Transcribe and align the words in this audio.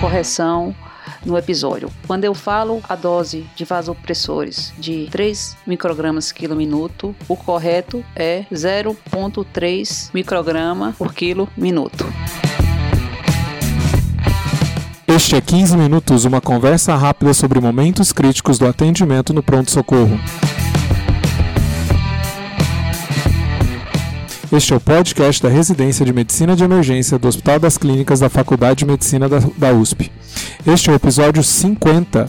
correção 0.00 0.74
no 1.24 1.36
episódio. 1.36 1.90
Quando 2.06 2.24
eu 2.24 2.34
falo 2.34 2.80
a 2.88 2.94
dose 2.94 3.46
de 3.56 3.64
vasopressores 3.64 4.72
de 4.78 5.08
3 5.10 5.56
microgramas 5.66 6.30
quilo 6.32 6.54
minuto, 6.54 7.14
o 7.28 7.36
correto 7.36 8.04
é 8.14 8.44
0,3 8.52 10.10
micrograma 10.12 10.94
por 10.96 11.12
quilo 11.12 11.48
minuto. 11.56 12.06
Este 15.08 15.36
é 15.36 15.40
15 15.40 15.76
minutos, 15.76 16.24
uma 16.24 16.40
conversa 16.40 16.94
rápida 16.94 17.32
sobre 17.32 17.60
momentos 17.60 18.12
críticos 18.12 18.58
do 18.58 18.66
atendimento 18.66 19.32
no 19.32 19.42
pronto-socorro. 19.42 20.20
Este 24.56 24.72
é 24.72 24.76
o 24.76 24.80
podcast 24.80 25.42
da 25.42 25.50
Residência 25.50 26.02
de 26.02 26.14
Medicina 26.14 26.56
de 26.56 26.64
Emergência 26.64 27.18
do 27.18 27.28
Hospital 27.28 27.60
das 27.60 27.76
Clínicas 27.76 28.20
da 28.20 28.30
Faculdade 28.30 28.78
de 28.78 28.86
Medicina 28.86 29.28
da, 29.28 29.72
USP. 29.74 30.10
Este 30.66 30.88
é 30.88 30.94
o 30.94 30.96
episódio 30.96 31.42
50 31.42 32.26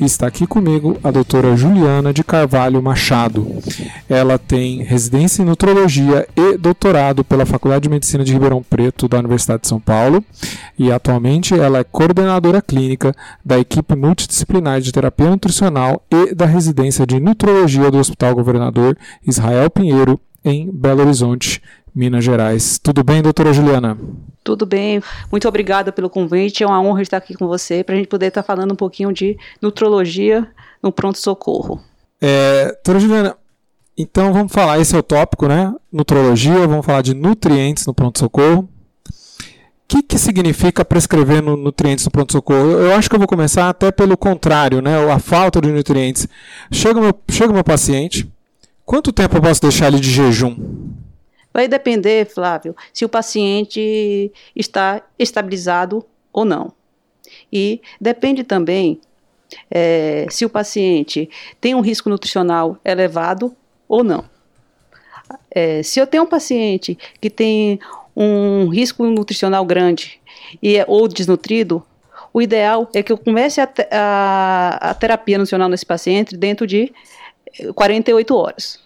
e 0.00 0.04
está 0.04 0.26
aqui 0.26 0.46
comigo 0.46 0.98
a 1.02 1.10
doutora 1.10 1.56
Juliana 1.56 2.12
de 2.12 2.22
Carvalho 2.22 2.82
Machado. 2.82 3.56
Ela 4.08 4.38
tem 4.38 4.82
residência 4.82 5.42
em 5.42 5.46
nutrologia 5.46 6.28
e 6.36 6.58
doutorado 6.58 7.24
pela 7.24 7.46
Faculdade 7.46 7.84
de 7.84 7.88
Medicina 7.88 8.24
de 8.24 8.32
Ribeirão 8.32 8.62
Preto 8.62 9.08
da 9.08 9.18
Universidade 9.18 9.62
de 9.62 9.68
São 9.68 9.80
Paulo 9.80 10.22
e 10.78 10.92
atualmente 10.92 11.58
ela 11.58 11.78
é 11.78 11.84
coordenadora 11.84 12.60
clínica 12.60 13.14
da 13.44 13.58
equipe 13.58 13.96
multidisciplinar 13.96 14.80
de 14.80 14.92
terapia 14.92 15.30
nutricional 15.30 16.02
e 16.10 16.34
da 16.34 16.46
residência 16.46 17.06
de 17.06 17.18
nutrologia 17.18 17.90
do 17.90 17.98
Hospital 17.98 18.34
Governador 18.34 18.96
Israel 19.26 19.70
Pinheiro 19.70 20.20
em 20.46 20.70
Belo 20.70 21.02
Horizonte, 21.02 21.60
Minas 21.92 22.24
Gerais. 22.24 22.78
Tudo 22.78 23.02
bem, 23.02 23.20
doutora 23.20 23.52
Juliana? 23.52 23.98
Tudo 24.44 24.64
bem, 24.64 25.02
muito 25.30 25.48
obrigada 25.48 25.90
pelo 25.90 26.08
convite. 26.08 26.62
É 26.62 26.66
uma 26.66 26.80
honra 26.80 27.02
estar 27.02 27.16
aqui 27.16 27.34
com 27.34 27.48
você 27.48 27.82
para 27.82 27.96
a 27.96 27.98
gente 27.98 28.06
poder 28.06 28.26
estar 28.26 28.44
falando 28.44 28.72
um 28.72 28.76
pouquinho 28.76 29.12
de 29.12 29.36
nutrologia 29.60 30.48
no 30.80 30.92
pronto-socorro. 30.92 31.80
É, 32.20 32.66
doutora 32.66 33.00
Juliana, 33.00 33.36
então 33.98 34.32
vamos 34.32 34.52
falar, 34.52 34.78
esse 34.78 34.94
é 34.94 34.98
o 34.98 35.02
tópico, 35.02 35.48
né? 35.48 35.74
Nutrologia, 35.92 36.66
vamos 36.66 36.86
falar 36.86 37.02
de 37.02 37.12
nutrientes 37.12 37.84
no 37.84 37.92
pronto-socorro. 37.92 38.68
O 39.08 39.88
que, 39.88 40.02
que 40.02 40.18
significa 40.18 40.84
prescrever 40.84 41.42
no, 41.42 41.56
nutrientes 41.56 42.04
no 42.04 42.10
pronto-socorro? 42.10 42.70
Eu, 42.70 42.80
eu 42.86 42.94
acho 42.94 43.08
que 43.08 43.16
eu 43.16 43.20
vou 43.20 43.28
começar 43.28 43.68
até 43.68 43.90
pelo 43.90 44.16
contrário, 44.16 44.80
né? 44.80 45.10
A 45.10 45.18
falta 45.18 45.60
de 45.60 45.70
nutrientes. 45.70 46.28
Chega 46.70 46.98
o 46.98 47.02
meu, 47.02 47.14
chega 47.30 47.50
o 47.50 47.54
meu 47.54 47.64
paciente, 47.64 48.28
quanto 48.86 49.12
tempo 49.12 49.36
eu 49.36 49.42
posso 49.42 49.60
deixar 49.60 49.88
ele 49.88 50.00
de 50.00 50.10
jejum? 50.10 50.56
Vai 51.52 51.68
depender, 51.68 52.26
Flávio, 52.26 52.74
se 52.92 53.04
o 53.04 53.08
paciente 53.08 54.32
está 54.54 55.02
estabilizado 55.18 56.04
ou 56.32 56.44
não. 56.44 56.72
E 57.52 57.80
depende 58.00 58.44
também 58.44 59.00
é, 59.70 60.26
se 60.30 60.44
o 60.44 60.50
paciente 60.50 61.28
tem 61.60 61.74
um 61.74 61.80
risco 61.80 62.08
nutricional 62.08 62.78
elevado 62.84 63.54
ou 63.88 64.04
não. 64.04 64.24
É, 65.50 65.82
se 65.82 65.98
eu 65.98 66.06
tenho 66.06 66.24
um 66.24 66.28
paciente 66.28 66.96
que 67.20 67.30
tem 67.30 67.80
um 68.14 68.68
risco 68.68 69.04
nutricional 69.04 69.64
grande 69.64 70.20
e 70.62 70.76
é, 70.76 70.84
ou 70.86 71.08
desnutrido, 71.08 71.82
o 72.32 72.42
ideal 72.42 72.88
é 72.94 73.02
que 73.02 73.10
eu 73.10 73.18
comece 73.18 73.60
a, 73.60 73.68
a, 73.90 74.90
a 74.90 74.94
terapia 74.94 75.38
nutricional 75.38 75.68
nesse 75.68 75.86
paciente 75.86 76.36
dentro 76.36 76.66
de 76.66 76.92
48 77.74 78.34
horas. 78.34 78.80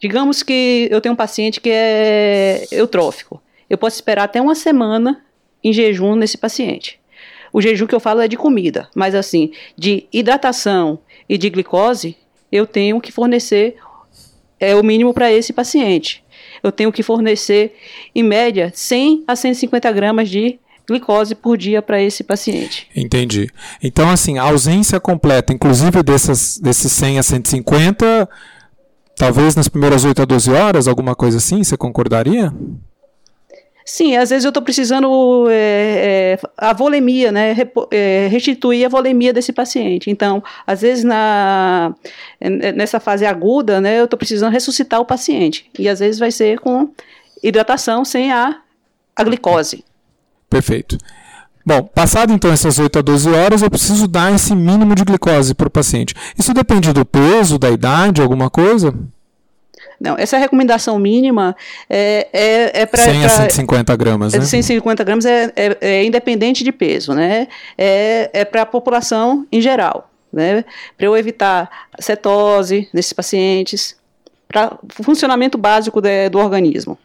Digamos 0.00 0.42
que 0.42 0.88
eu 0.90 1.00
tenho 1.00 1.14
um 1.14 1.16
paciente 1.16 1.60
que 1.60 1.70
é 1.70 2.66
eutrófico. 2.70 3.42
Eu 3.68 3.76
posso 3.76 3.96
esperar 3.96 4.24
até 4.24 4.40
uma 4.40 4.54
semana 4.54 5.24
em 5.62 5.72
jejum 5.72 6.14
nesse 6.14 6.38
paciente. 6.38 7.00
O 7.52 7.60
jejum 7.60 7.86
que 7.86 7.94
eu 7.94 8.00
falo 8.00 8.20
é 8.20 8.28
de 8.28 8.36
comida, 8.36 8.88
mas 8.94 9.14
assim, 9.14 9.52
de 9.76 10.06
hidratação 10.12 11.00
e 11.28 11.36
de 11.36 11.50
glicose, 11.50 12.16
eu 12.52 12.66
tenho 12.66 13.00
que 13.00 13.10
fornecer 13.10 13.76
é 14.60 14.74
o 14.74 14.82
mínimo 14.82 15.14
para 15.14 15.32
esse 15.32 15.52
paciente. 15.52 16.24
Eu 16.62 16.72
tenho 16.72 16.92
que 16.92 17.02
fornecer, 17.02 17.76
em 18.14 18.22
média, 18.22 18.72
100 18.74 19.24
a 19.26 19.36
150 19.36 19.92
gramas 19.92 20.28
de 20.28 20.58
glicose 20.88 21.34
por 21.34 21.58
dia 21.58 21.82
para 21.82 22.02
esse 22.02 22.24
paciente. 22.24 22.88
Entendi. 22.96 23.50
Então, 23.82 24.08
assim, 24.08 24.38
a 24.38 24.44
ausência 24.44 24.98
completa, 24.98 25.52
inclusive 25.52 26.02
dessas, 26.02 26.58
desses 26.58 26.90
100 26.92 27.18
a 27.18 27.22
150 27.22 28.28
Talvez 29.18 29.56
nas 29.56 29.68
primeiras 29.68 30.04
8 30.04 30.22
a 30.22 30.24
12 30.24 30.52
horas, 30.52 30.86
alguma 30.86 31.12
coisa 31.12 31.38
assim, 31.38 31.64
você 31.64 31.76
concordaria? 31.76 32.54
Sim, 33.84 34.16
às 34.16 34.30
vezes 34.30 34.44
eu 34.44 34.50
estou 34.50 34.62
precisando 34.62 35.48
é, 35.50 36.36
é, 36.36 36.38
a 36.56 36.72
volemia, 36.72 37.32
né, 37.32 37.56
é, 37.90 38.28
restituir 38.30 38.86
a 38.86 38.88
volemia 38.88 39.32
desse 39.32 39.52
paciente. 39.52 40.08
Então, 40.08 40.40
às 40.64 40.82
vezes 40.82 41.02
na, 41.02 41.92
nessa 42.76 43.00
fase 43.00 43.26
aguda, 43.26 43.80
né, 43.80 43.98
eu 43.98 44.04
estou 44.04 44.18
precisando 44.18 44.52
ressuscitar 44.52 45.00
o 45.00 45.06
paciente. 45.06 45.68
E 45.76 45.88
às 45.88 45.98
vezes 45.98 46.20
vai 46.20 46.30
ser 46.30 46.60
com 46.60 46.90
hidratação 47.42 48.04
sem 48.04 48.30
a, 48.30 48.60
a 49.16 49.24
glicose. 49.24 49.84
Perfeito. 50.48 50.98
Bom, 51.64 51.82
passado 51.82 52.32
então 52.32 52.50
essas 52.50 52.78
8 52.78 52.98
a 52.98 53.02
12 53.02 53.28
horas, 53.30 53.62
eu 53.62 53.68
preciso 53.68 54.08
dar 54.08 54.34
esse 54.34 54.54
mínimo 54.54 54.94
de 54.94 55.04
glicose 55.04 55.54
para 55.54 55.68
o 55.68 55.70
paciente. 55.70 56.14
Isso 56.38 56.54
depende 56.54 56.92
do 56.94 57.04
peso, 57.04 57.58
da 57.58 57.70
idade, 57.70 58.22
alguma 58.22 58.48
coisa? 58.48 58.94
Não, 60.00 60.16
essa 60.16 60.38
recomendação 60.38 60.98
mínima 60.98 61.56
é, 61.90 62.28
é, 62.32 62.82
é 62.82 62.86
para. 62.86 63.02
100 63.02 63.24
a 63.24 63.28
150 63.28 63.96
gramas, 63.96 64.32
né? 64.32 64.40
150 64.40 65.04
gramas 65.04 65.26
é, 65.26 65.52
é, 65.56 65.76
é 65.80 66.04
independente 66.04 66.62
de 66.62 66.72
peso, 66.72 67.12
né? 67.12 67.48
É, 67.76 68.30
é 68.32 68.44
para 68.44 68.62
a 68.62 68.66
população 68.66 69.46
em 69.50 69.60
geral, 69.60 70.08
né? 70.32 70.64
Para 70.96 71.06
eu 71.06 71.16
evitar 71.16 71.68
cetose 71.98 72.88
nesses 72.94 73.12
pacientes, 73.12 73.96
para 74.46 74.78
funcionamento 75.02 75.58
básico 75.58 76.00
de, 76.00 76.28
do 76.30 76.38
organismo. 76.38 76.96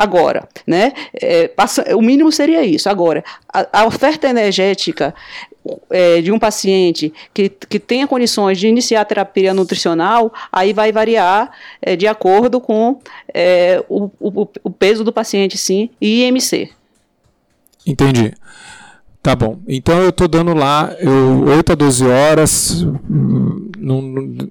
Agora, 0.00 0.48
né? 0.66 0.94
É, 1.12 1.46
passa, 1.46 1.94
o 1.94 2.00
mínimo 2.00 2.32
seria 2.32 2.64
isso. 2.64 2.88
Agora, 2.88 3.22
a, 3.52 3.80
a 3.80 3.86
oferta 3.86 4.26
energética 4.26 5.14
é, 5.90 6.22
de 6.22 6.32
um 6.32 6.38
paciente 6.38 7.12
que, 7.34 7.50
que 7.50 7.78
tenha 7.78 8.08
condições 8.08 8.58
de 8.58 8.66
iniciar 8.66 9.02
a 9.02 9.04
terapia 9.04 9.52
nutricional, 9.52 10.32
aí 10.50 10.72
vai 10.72 10.90
variar 10.90 11.50
é, 11.82 11.96
de 11.96 12.06
acordo 12.06 12.62
com 12.62 12.98
é, 13.34 13.84
o, 13.90 14.10
o, 14.18 14.48
o, 14.64 14.70
peso 14.70 15.04
do 15.04 15.12
paciente, 15.12 15.58
sim, 15.58 15.90
e 16.00 16.22
IMC. 16.24 16.70
Entendi. 17.86 18.32
Tá 19.22 19.36
bom. 19.36 19.58
Então 19.68 19.98
eu 20.00 20.08
estou 20.08 20.26
dando 20.26 20.54
lá 20.54 20.94
eu, 20.98 21.44
8 21.44 21.72
a 21.72 21.74
12 21.74 22.06
horas. 22.06 22.86
Não, 23.78 24.02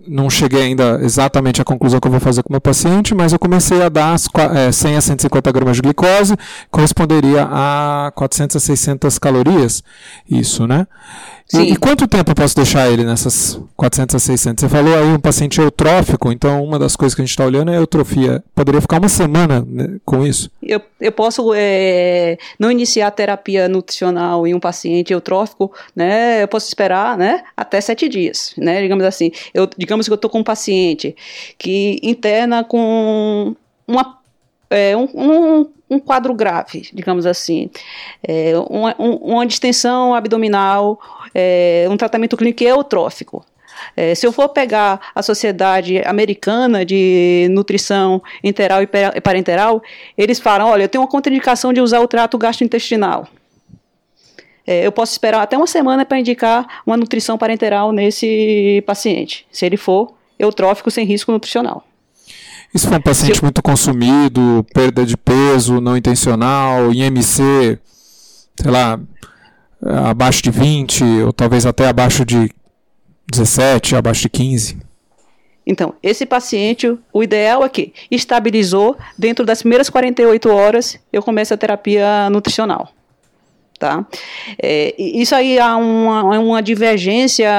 não 0.08 0.30
cheguei 0.30 0.62
ainda 0.62 1.00
exatamente 1.02 1.60
à 1.60 1.66
conclusão 1.66 2.00
que 2.00 2.06
eu 2.06 2.12
vou 2.12 2.20
fazer 2.20 2.44
com 2.44 2.50
o 2.50 2.54
meu 2.54 2.62
paciente, 2.62 3.16
mas 3.16 3.34
eu 3.34 3.40
comecei 3.40 3.82
a 3.82 3.90
dar 3.90 4.14
as, 4.14 4.28
é, 4.56 4.72
100 4.72 4.96
a 4.96 5.02
150 5.02 5.52
gramas 5.52 5.76
de 5.76 5.82
glicose, 5.82 6.36
corresponderia 6.70 7.48
a 7.50 8.12
400 8.14 8.56
a 8.56 8.60
600 8.60 9.18
calorias. 9.18 9.84
Isso, 10.30 10.68
né? 10.68 10.86
E, 11.54 11.74
e, 11.74 11.76
quanto 11.76 12.08
tempo 12.08 12.30
eu 12.30 12.36
posso 12.36 12.56
deixar 12.56 12.92
ele 12.92 13.04
nessas 13.04 13.60
400 13.76 14.16
a 14.16 14.20
600? 14.20 14.62
Você 14.62 14.70
falou 14.70 14.96
aí 14.96 15.08
um 15.08 15.20
paciente 15.20 15.60
eutrófico, 15.60 16.32
então 16.32 16.64
uma 16.64 16.78
das 16.78 16.96
coisas 16.96 17.16
que 17.16 17.22
a 17.22 17.26
gente 17.26 17.32
está 17.32 17.44
olhando 17.44 17.72
é 17.72 17.76
a 17.76 17.80
eutrofia. 17.80 18.44
Poderia 18.54 18.80
ficar 18.80 19.00
uma 19.00 19.10
semana 19.10 19.66
né, 19.68 19.98
com 20.06 20.26
isso? 20.28 20.52
Eu, 20.62 20.80
eu 21.02 21.12
posso 21.12 21.52
é, 21.56 22.38
não 22.60 22.72
iniciar 22.72 23.08
a 23.08 23.12
terapia 23.12 23.68
nutricional 23.68 24.46
em 24.46 24.54
um 24.54 24.60
paciente 24.60 25.12
eutrófico, 25.12 25.74
né? 25.96 26.44
Eu 26.44 26.48
posso 26.48 26.68
esperar, 26.68 27.18
né? 27.18 27.44
Até 27.58 27.82
sete 27.82 28.08
dias, 28.08 28.54
né? 28.56 28.80
Digamos 28.82 29.04
assim. 29.04 29.32
Eu, 29.52 29.68
digamos 29.76 30.06
que 30.06 30.14
eu 30.14 30.16
estou 30.16 30.30
com 30.30 30.40
um 30.40 30.44
paciente 30.44 31.16
que 31.58 32.00
interna 32.04 32.64
com 32.64 33.56
uma 33.88 34.19
é, 34.70 34.96
um, 34.96 35.10
um, 35.14 35.70
um, 35.90 36.00
quadro 36.00 36.34
grave, 36.34 36.90
digamos 36.94 37.26
assim, 37.26 37.70
é, 38.22 38.54
uma, 38.70 38.96
uma 38.98 39.46
distensão 39.46 40.14
abdominal, 40.14 41.00
é, 41.34 41.88
um 41.90 41.98
tratamento 41.98 42.38
clínico 42.38 42.64
eutrófico. 42.64 43.46
É, 43.96 44.14
se 44.14 44.28
eu 44.28 44.32
for 44.32 44.50
pegar 44.50 45.00
a 45.16 45.22
Sociedade 45.22 46.02
Americana 46.06 46.86
de 46.86 47.48
Nutrição 47.52 48.22
Interal 48.44 48.82
e 48.84 49.22
Parenteral, 49.22 49.82
eles 50.18 50.40
falam: 50.40 50.68
olha, 50.68 50.84
eu 50.84 50.90
tenho 50.90 51.02
uma 51.02 51.10
contraindicação 51.10 51.72
de 51.72 51.82
usar 51.82 52.00
o 52.02 52.08
trato 52.08 52.38
gastrointestinal. 52.38 53.28
É, 54.68 54.86
eu 54.86 54.92
posso 54.92 55.14
esperar 55.14 55.42
até 55.42 55.58
uma 55.58 55.66
semana 55.66 56.06
para 56.06 56.20
indicar 56.20 56.82
uma 56.86 56.96
nutrição 56.96 57.38
parenteral 57.38 57.92
nesse 57.92 58.84
paciente, 58.86 59.48
se 59.52 59.66
ele 59.66 59.78
for 59.78 60.14
eutrófico 60.38 60.92
sem 60.92 61.06
risco 61.06 61.32
nutricional. 61.32 61.84
Se 62.76 62.88
for 62.88 62.98
um 62.98 63.02
paciente 63.02 63.38
eu... 63.38 63.44
muito 63.44 63.62
consumido, 63.62 64.66
perda 64.74 65.06
de 65.06 65.18
peso 65.18 65.82
não 65.82 65.98
intencional, 65.98 66.94
IMC, 66.94 67.80
sei 68.62 68.72
lá, 68.72 69.00
abaixo 69.82 70.44
de 70.44 70.52
20, 70.52 71.04
ou 71.24 71.34
talvez 71.34 71.66
até 71.66 71.88
abaixo 71.88 72.24
de 72.24 72.52
17, 73.32 73.96
abaixo 73.96 74.22
de 74.22 74.30
15. 74.30 74.78
Então, 75.66 75.94
esse 76.02 76.26
paciente, 76.26 76.98
o 77.14 77.24
ideal 77.24 77.64
é 77.64 77.70
que 77.70 77.94
estabilizou, 78.10 78.98
dentro 79.18 79.46
das 79.46 79.62
primeiras 79.62 79.90
48 79.90 80.50
horas, 80.50 81.00
eu 81.14 81.22
começo 81.22 81.54
a 81.54 81.58
terapia 81.58 82.30
nutricional. 82.30 82.92
Tá? 83.80 84.06
É, 84.62 84.94
isso 84.98 85.34
aí 85.34 85.58
há 85.58 85.78
uma, 85.78 86.38
uma 86.38 86.62
divergência 86.62 87.50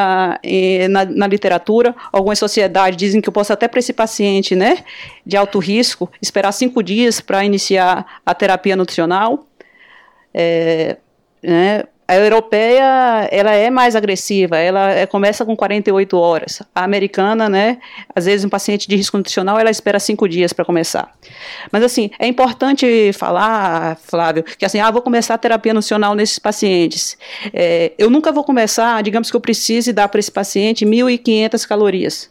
é, 0.42 0.86
na, 0.86 1.06
na, 1.06 1.26
literatura. 1.26 1.96
Algumas 2.12 2.38
sociedades 2.38 2.98
dizem 2.98 3.22
que 3.22 3.28
eu 3.30 3.32
posso 3.32 3.54
até 3.54 3.66
para 3.66 3.78
esse 3.78 3.94
paciente 3.94 4.54
né, 4.54 4.84
de 5.24 5.34
alto 5.34 5.58
risco 5.58 6.12
esperar 6.20 6.52
cinco 6.52 6.82
dias 6.82 7.22
para 7.22 7.42
iniciar 7.42 8.20
a 8.26 8.34
terapia 8.34 8.76
nutricional. 8.76 9.46
É, 10.34 10.98
né, 11.42 11.84
a 12.10 12.16
europeia, 12.16 13.28
ela 13.30 13.52
é 13.52 13.70
mais 13.70 13.94
agressiva, 13.94 14.58
ela 14.58 14.90
é, 14.90 15.06
começa 15.06 15.44
com 15.44 15.54
48 15.54 16.18
horas. 16.18 16.60
A 16.74 16.82
americana, 16.82 17.48
né, 17.48 17.78
às 18.12 18.24
vezes 18.24 18.44
um 18.44 18.48
paciente 18.48 18.88
de 18.88 18.96
risco 18.96 19.16
nutricional, 19.16 19.60
ela 19.60 19.70
espera 19.70 20.00
cinco 20.00 20.28
dias 20.28 20.52
para 20.52 20.64
começar. 20.64 21.14
Mas 21.70 21.84
assim, 21.84 22.10
é 22.18 22.26
importante 22.26 23.12
falar, 23.12 23.96
Flávio, 23.96 24.42
que 24.42 24.64
assim, 24.64 24.80
ah, 24.80 24.90
vou 24.90 25.02
começar 25.02 25.34
a 25.34 25.38
terapia 25.38 25.72
nutricional 25.72 26.16
nesses 26.16 26.40
pacientes. 26.40 27.16
É, 27.54 27.92
eu 27.96 28.10
nunca 28.10 28.32
vou 28.32 28.42
começar, 28.42 29.00
digamos 29.04 29.30
que 29.30 29.36
eu 29.36 29.40
precise 29.40 29.92
dar 29.92 30.08
para 30.08 30.18
esse 30.18 30.32
paciente 30.32 30.84
1.500 30.84 31.64
calorias. 31.64 32.28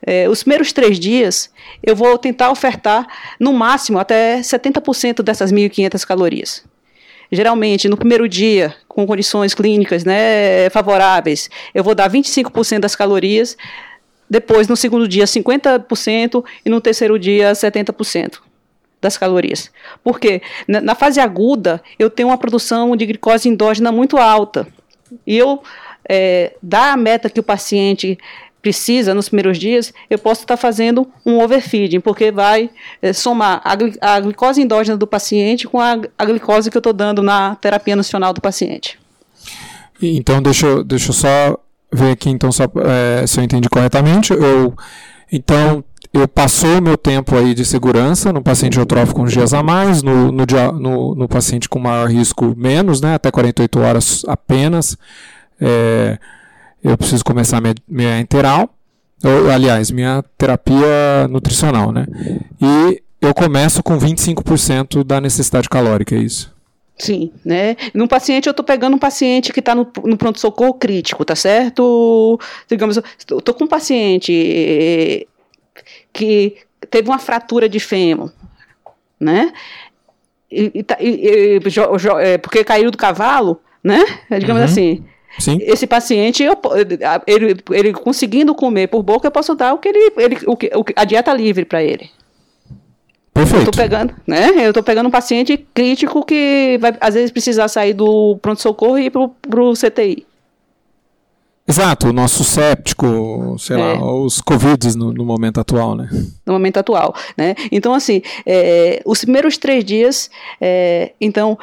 É, 0.00 0.30
os 0.30 0.42
primeiros 0.42 0.72
três 0.72 0.98
dias, 0.98 1.50
eu 1.82 1.94
vou 1.94 2.16
tentar 2.16 2.50
ofertar, 2.50 3.06
no 3.38 3.52
máximo, 3.52 3.98
até 3.98 4.40
70% 4.40 5.22
dessas 5.22 5.52
1.500 5.52 6.06
calorias 6.06 6.71
geralmente 7.32 7.88
no 7.88 7.96
primeiro 7.96 8.28
dia, 8.28 8.74
com 8.86 9.06
condições 9.06 9.54
clínicas 9.54 10.04
né, 10.04 10.68
favoráveis, 10.70 11.48
eu 11.74 11.82
vou 11.82 11.94
dar 11.94 12.10
25% 12.10 12.80
das 12.80 12.94
calorias, 12.94 13.56
depois 14.28 14.68
no 14.68 14.76
segundo 14.76 15.08
dia 15.08 15.24
50% 15.24 16.44
e 16.64 16.70
no 16.70 16.80
terceiro 16.80 17.18
dia 17.18 17.52
70% 17.52 18.38
das 19.00 19.18
calorias. 19.18 19.70
Porque 20.04 20.42
na 20.68 20.94
fase 20.94 21.18
aguda 21.18 21.82
eu 21.98 22.08
tenho 22.08 22.28
uma 22.28 22.38
produção 22.38 22.94
de 22.94 23.06
glicose 23.06 23.48
endógena 23.48 23.90
muito 23.90 24.16
alta. 24.18 24.66
E 25.26 25.36
eu 25.36 25.62
é, 26.08 26.54
dar 26.62 26.92
a 26.92 26.96
meta 26.96 27.28
que 27.28 27.40
o 27.40 27.42
paciente 27.42 28.18
precisa 28.62 29.12
nos 29.12 29.28
primeiros 29.28 29.58
dias, 29.58 29.92
eu 30.08 30.18
posso 30.18 30.42
estar 30.42 30.56
fazendo 30.56 31.06
um 31.26 31.42
overfeeding, 31.42 32.00
porque 32.00 32.30
vai 32.30 32.70
é, 33.02 33.12
somar 33.12 33.60
a, 33.64 34.14
a, 34.14 34.20
glicose 34.20 34.62
endógena 34.62 34.96
do 34.96 35.06
paciente 35.06 35.66
com 35.66 35.80
a, 35.80 35.98
a 36.16 36.24
glicose 36.24 36.70
que 36.70 36.76
eu 36.76 36.80
estou 36.80 36.92
dando 36.92 37.22
na 37.22 37.56
terapia 37.56 37.96
nutricional 37.96 38.32
do 38.32 38.40
paciente. 38.40 38.98
Então, 40.00 40.40
deixa 40.40 40.66
eu, 40.66 40.84
deixa 40.84 41.10
eu 41.10 41.12
só 41.12 41.58
ver 41.92 42.12
aqui, 42.12 42.30
então, 42.30 42.52
só, 42.52 42.64
é, 42.64 43.26
se 43.26 43.40
eu 43.40 43.44
entendi 43.44 43.68
corretamente. 43.68 44.32
Eu, 44.32 44.74
então, 45.30 45.84
eu 46.12 46.28
passou 46.28 46.78
o 46.78 46.82
meu 46.82 46.96
tempo 46.96 47.36
aí 47.36 47.54
de 47.54 47.64
segurança 47.64 48.32
no 48.32 48.42
paciente 48.42 48.78
eutrófico 48.78 49.20
com 49.20 49.26
dias 49.26 49.52
a 49.52 49.62
mais, 49.62 50.02
no, 50.02 50.30
no, 50.30 50.44
no, 50.78 51.14
no, 51.16 51.28
paciente 51.28 51.68
com 51.68 51.78
maior 51.78 52.08
risco 52.08 52.54
menos, 52.56 53.00
né, 53.00 53.14
até 53.14 53.30
48 53.30 53.80
horas 53.80 54.22
apenas. 54.28 54.96
É, 55.60 56.18
eu 56.82 56.96
preciso 56.96 57.24
começar 57.24 57.60
minha, 57.60 57.74
minha 57.88 58.20
enteral, 58.20 58.74
ou, 59.24 59.50
aliás, 59.50 59.90
minha 59.90 60.24
terapia 60.36 61.28
nutricional, 61.30 61.92
né? 61.92 62.06
E 62.60 63.02
eu 63.20 63.32
começo 63.32 63.82
com 63.82 63.96
25% 63.98 65.04
da 65.04 65.20
necessidade 65.20 65.68
calórica, 65.68 66.14
é 66.16 66.18
isso? 66.18 66.52
Sim, 66.98 67.32
né? 67.44 67.76
Num 67.94 68.06
paciente, 68.08 68.46
eu 68.46 68.50
estou 68.50 68.64
pegando 68.64 68.96
um 68.96 68.98
paciente 68.98 69.52
que 69.52 69.60
está 69.60 69.74
no, 69.74 69.90
no 70.04 70.16
pronto-socorro 70.16 70.74
crítico, 70.74 71.24
tá 71.24 71.34
certo? 71.34 72.38
Digamos, 72.68 72.96
eu 72.96 73.38
estou 73.38 73.54
com 73.54 73.64
um 73.64 73.68
paciente 73.68 74.32
eh, 74.32 75.26
que 76.12 76.56
teve 76.90 77.08
uma 77.08 77.18
fratura 77.18 77.68
de 77.68 77.80
fêmur, 77.80 78.32
né? 79.18 79.52
E, 80.50 80.70
e, 80.74 80.82
tá, 80.82 80.96
e, 81.00 81.60
jo, 81.66 81.98
jo, 81.98 82.18
é, 82.18 82.36
porque 82.38 82.62
caiu 82.62 82.90
do 82.90 82.98
cavalo, 82.98 83.60
né? 83.82 83.98
Digamos 84.38 84.60
uhum. 84.60 84.68
assim. 84.68 85.04
Sim. 85.38 85.58
Esse 85.62 85.86
paciente, 85.86 86.42
eu, 86.42 86.56
ele, 87.26 87.56
ele 87.70 87.92
conseguindo 87.92 88.54
comer 88.54 88.88
por 88.88 89.02
boca, 89.02 89.26
eu 89.26 89.32
posso 89.32 89.54
dar 89.54 89.72
o 89.72 89.78
que 89.78 89.88
ele, 89.88 90.12
ele 90.16 90.38
o 90.46 90.56
que, 90.56 90.70
a 90.94 91.04
dieta 91.04 91.32
livre 91.32 91.64
para 91.64 91.82
ele. 91.82 92.10
Perfeito. 93.32 93.66
Eu 93.66 93.70
tô 93.70 93.76
pegando, 93.76 94.14
né? 94.26 94.50
Eu 94.56 94.72
tô 94.72 94.82
pegando 94.82 95.06
um 95.06 95.10
paciente 95.10 95.56
crítico 95.72 96.24
que 96.24 96.76
vai 96.80 96.94
às 97.00 97.14
vezes 97.14 97.30
precisar 97.30 97.66
sair 97.68 97.94
do 97.94 98.36
pronto 98.42 98.60
socorro 98.60 98.98
e 98.98 99.06
ir 99.06 99.10
pro, 99.10 99.30
pro 99.30 99.72
CTI. 99.72 100.26
Exato, 101.66 102.08
o 102.08 102.12
nosso 102.12 102.42
séptico, 102.42 103.56
sei 103.56 103.76
é. 103.76 103.78
lá, 103.78 104.12
os 104.14 104.40
Covids 104.40 104.96
no, 104.96 105.12
no, 105.12 105.24
momento 105.24 105.60
atual, 105.60 105.94
né? 105.94 106.08
No 106.44 106.54
momento 106.54 106.78
atual, 106.78 107.14
né? 107.36 107.54
Então, 107.70 107.94
assim, 107.94 108.20
é, 108.44 109.00
os 109.04 109.20
primeiros 109.20 109.56
três 109.56 109.84
dias, 109.84 110.28
é, 110.60 111.12
então, 111.20 111.56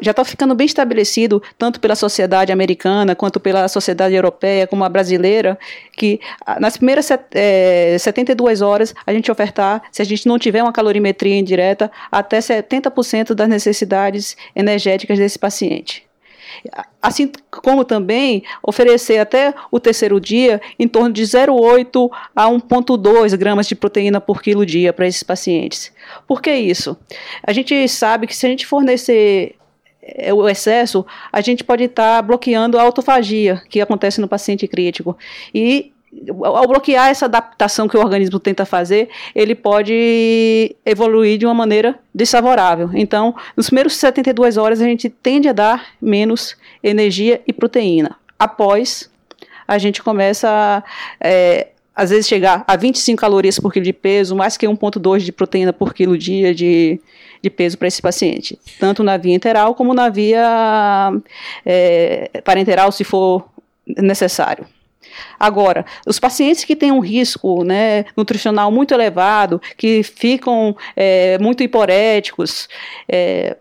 já 0.00 0.10
está 0.10 0.24
ficando 0.24 0.54
bem 0.54 0.64
estabelecido, 0.64 1.42
tanto 1.58 1.80
pela 1.80 1.94
sociedade 1.94 2.50
americana, 2.50 3.14
quanto 3.14 3.38
pela 3.38 3.68
sociedade 3.68 4.14
europeia, 4.14 4.66
como 4.66 4.84
a 4.84 4.88
brasileira, 4.88 5.58
que 5.94 6.18
nas 6.58 6.78
primeiras 6.78 7.06
é, 7.32 7.98
72 7.98 8.62
horas, 8.62 8.94
a 9.06 9.12
gente 9.12 9.30
ofertar, 9.30 9.82
se 9.92 10.00
a 10.00 10.04
gente 10.04 10.26
não 10.26 10.38
tiver 10.38 10.62
uma 10.62 10.72
calorimetria 10.72 11.38
indireta, 11.38 11.92
até 12.10 12.38
70% 12.38 13.34
das 13.34 13.48
necessidades 13.48 14.34
energéticas 14.56 15.18
desse 15.18 15.38
paciente. 15.38 16.09
Assim 17.00 17.30
como 17.50 17.84
também 17.84 18.42
oferecer 18.62 19.18
até 19.18 19.54
o 19.70 19.80
terceiro 19.80 20.20
dia 20.20 20.60
em 20.78 20.86
torno 20.86 21.12
de 21.12 21.22
0,8 21.22 22.10
a 22.34 22.46
1,2 22.46 23.36
gramas 23.36 23.66
de 23.66 23.74
proteína 23.74 24.20
por 24.20 24.42
quilo 24.42 24.66
dia 24.66 24.92
para 24.92 25.06
esses 25.06 25.22
pacientes. 25.22 25.92
Por 26.26 26.42
que 26.42 26.52
isso? 26.54 26.96
A 27.42 27.52
gente 27.52 27.88
sabe 27.88 28.26
que 28.26 28.36
se 28.36 28.46
a 28.46 28.48
gente 28.48 28.66
fornecer 28.66 29.56
eh, 30.02 30.32
o 30.32 30.48
excesso, 30.48 31.06
a 31.32 31.40
gente 31.40 31.64
pode 31.64 31.84
estar 31.84 32.16
tá 32.16 32.22
bloqueando 32.22 32.78
a 32.78 32.82
autofagia 32.82 33.62
que 33.68 33.80
acontece 33.80 34.20
no 34.20 34.28
paciente 34.28 34.66
crítico. 34.66 35.16
E 35.54 35.92
ao 36.42 36.66
bloquear 36.66 37.08
essa 37.08 37.26
adaptação 37.26 37.88
que 37.88 37.96
o 37.96 38.00
organismo 38.00 38.40
tenta 38.40 38.64
fazer, 38.64 39.08
ele 39.34 39.54
pode 39.54 40.74
evoluir 40.84 41.38
de 41.38 41.46
uma 41.46 41.54
maneira 41.54 41.98
desfavorável. 42.14 42.90
Então, 42.94 43.34
nos 43.56 43.66
primeiros 43.66 43.94
72 43.94 44.56
horas, 44.56 44.80
a 44.80 44.84
gente 44.84 45.08
tende 45.08 45.48
a 45.48 45.52
dar 45.52 45.86
menos 46.00 46.56
energia 46.82 47.40
e 47.46 47.52
proteína. 47.52 48.16
Após, 48.38 49.08
a 49.68 49.78
gente 49.78 50.02
começa 50.02 50.48
a, 50.48 50.82
é, 51.20 51.68
às 51.94 52.10
vezes, 52.10 52.26
chegar 52.26 52.64
a 52.66 52.76
25 52.76 53.20
calorias 53.20 53.58
por 53.58 53.72
quilo 53.72 53.84
de 53.84 53.92
peso, 53.92 54.34
mais 54.34 54.56
que 54.56 54.66
1,2 54.66 55.20
de 55.20 55.32
proteína 55.32 55.72
por 55.72 55.94
quilo 55.94 56.18
dia 56.18 56.52
de, 56.52 57.00
de 57.40 57.50
peso 57.50 57.78
para 57.78 57.86
esse 57.86 58.02
paciente, 58.02 58.58
tanto 58.80 59.04
na 59.04 59.16
via 59.16 59.34
enteral 59.34 59.76
como 59.76 59.94
na 59.94 60.08
via 60.08 61.12
é, 61.64 62.42
parenteral, 62.44 62.90
se 62.90 63.04
for 63.04 63.48
necessário. 63.86 64.66
Agora, 65.38 65.84
os 66.06 66.18
pacientes 66.20 66.64
que 66.64 66.76
têm 66.76 66.92
um 66.92 67.00
risco 67.00 67.64
né, 67.64 68.04
nutricional 68.16 68.70
muito 68.70 68.92
elevado, 68.92 69.60
que 69.76 70.02
ficam 70.02 70.76
é, 70.94 71.38
muito 71.38 71.62
hiporéticos, 71.62 72.68
é, 73.08 73.56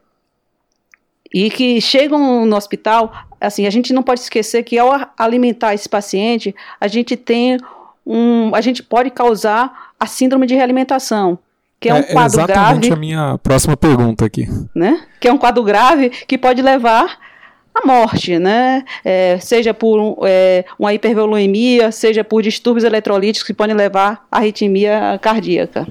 e 1.34 1.50
que 1.50 1.80
chegam 1.80 2.46
no 2.46 2.56
hospital, 2.56 3.14
assim, 3.40 3.66
a 3.66 3.70
gente 3.70 3.94
não 3.94 4.02
pode 4.02 4.22
esquecer 4.22 4.64
que 4.64 4.78
ao 4.78 4.90
alimentar 5.18 5.74
esse 5.74 5.88
paciente, 5.88 6.56
a 6.80 6.88
gente 6.88 7.16
tem 7.16 7.58
um, 8.06 8.54
a 8.56 8.62
gente 8.62 8.82
pode 8.82 9.12
causar 9.12 9.92
a 10.00 10.08
síndrome 10.08 10.48
de 10.48 10.56
realimentação, 10.56 11.38
que 11.80 11.90
é 11.90 11.94
um 11.94 11.98
é, 11.98 12.04
quadro 12.04 12.40
exatamente 12.40 12.48
grave. 12.48 12.88
Exatamente 12.88 12.94
a 12.94 12.96
minha 12.96 13.38
próxima 13.38 13.78
pergunta 13.78 14.26
aqui. 14.26 14.48
Né? 14.74 15.06
Que 15.20 15.28
é 15.28 15.34
um 15.34 15.38
quadro 15.38 15.64
grave 15.64 16.10
que 16.10 16.38
pode 16.38 16.62
levar 16.62 17.29
a 17.74 17.86
morte, 17.86 18.38
né? 18.40 18.84
É, 19.04 19.38
seja 19.40 19.74
por 19.74 20.20
é, 20.26 20.66
uma 20.78 20.94
hipervolemia, 20.94 21.92
seja 21.92 22.24
por 22.24 22.42
distúrbios 22.42 22.84
eletrolíticos 22.84 23.48
que 23.48 23.54
podem 23.54 23.76
levar 23.76 24.26
à 24.32 24.38
arritmia 24.38 25.20
cardíaca. 25.22 25.88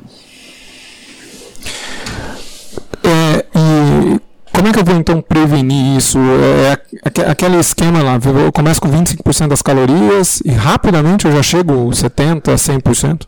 É, 3.02 3.47
e 3.54 4.20
como 4.52 4.68
é 4.68 4.73
que 4.73 4.78
eu 4.80 4.85
vou 4.85 4.97
então 4.97 5.20
prevenir 5.20 5.97
isso? 5.97 6.18
É, 6.18 6.73
é 7.20 7.30
aquele 7.30 7.58
esquema 7.58 8.02
lá, 8.02 8.18
eu 8.44 8.52
começo 8.52 8.80
com 8.80 8.88
25% 8.88 9.49
das 9.49 9.62
calorias 9.62 10.40
e 10.44 10.50
rapidamente 10.50 11.26
eu 11.26 11.32
já 11.32 11.42
chego 11.42 11.90
70%, 11.90 12.42
100%? 12.82 13.26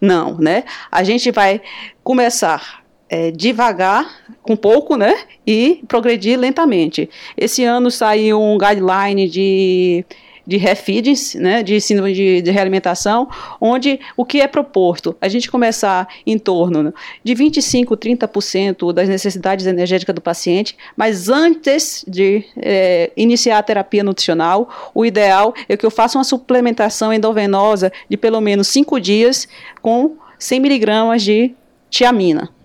Não, 0.00 0.36
né? 0.36 0.64
A 0.90 1.02
gente 1.02 1.30
vai 1.30 1.62
começar 2.02 2.84
é, 3.08 3.30
devagar, 3.30 4.08
com 4.42 4.56
pouco, 4.56 4.96
né? 4.96 5.14
E 5.46 5.82
progredir 5.88 6.38
lentamente. 6.38 7.08
Esse 7.36 7.64
ano 7.64 7.90
saiu 7.90 8.40
um 8.40 8.58
guideline 8.58 9.28
de 9.28 10.04
de 10.46 10.56
refeedings, 10.56 11.34
né, 11.34 11.62
de 11.62 11.80
síndrome 11.80 12.12
de, 12.12 12.40
de, 12.40 12.50
realimentação, 12.50 13.28
onde 13.60 13.98
o 14.16 14.24
que 14.24 14.40
é 14.40 14.46
proposto? 14.46 15.16
A 15.20 15.28
gente 15.28 15.50
começar 15.50 16.06
em 16.24 16.38
torno 16.38 16.94
de 17.24 17.34
25, 17.34 17.96
30% 17.96 18.92
das 18.92 19.08
necessidades 19.08 19.66
energéticas 19.66 20.14
do 20.14 20.20
paciente, 20.20 20.76
mas 20.96 21.28
antes 21.28 22.04
de 22.06 22.44
é, 22.56 23.10
iniciar 23.16 23.58
a 23.58 23.62
terapia 23.62 24.04
nutricional, 24.04 24.68
o 24.94 25.04
ideal 25.04 25.52
é 25.68 25.76
que 25.76 25.84
eu 25.84 25.90
faça 25.90 26.16
uma 26.16 26.24
suplementação 26.24 27.12
endovenosa 27.12 27.92
de 28.08 28.16
pelo 28.16 28.40
menos 28.40 28.68
5 28.68 29.00
dias 29.00 29.48
com 29.82 30.16
100 30.38 30.60
miligramas 30.60 31.22
de 31.22 31.54
tiamina. 31.90 32.55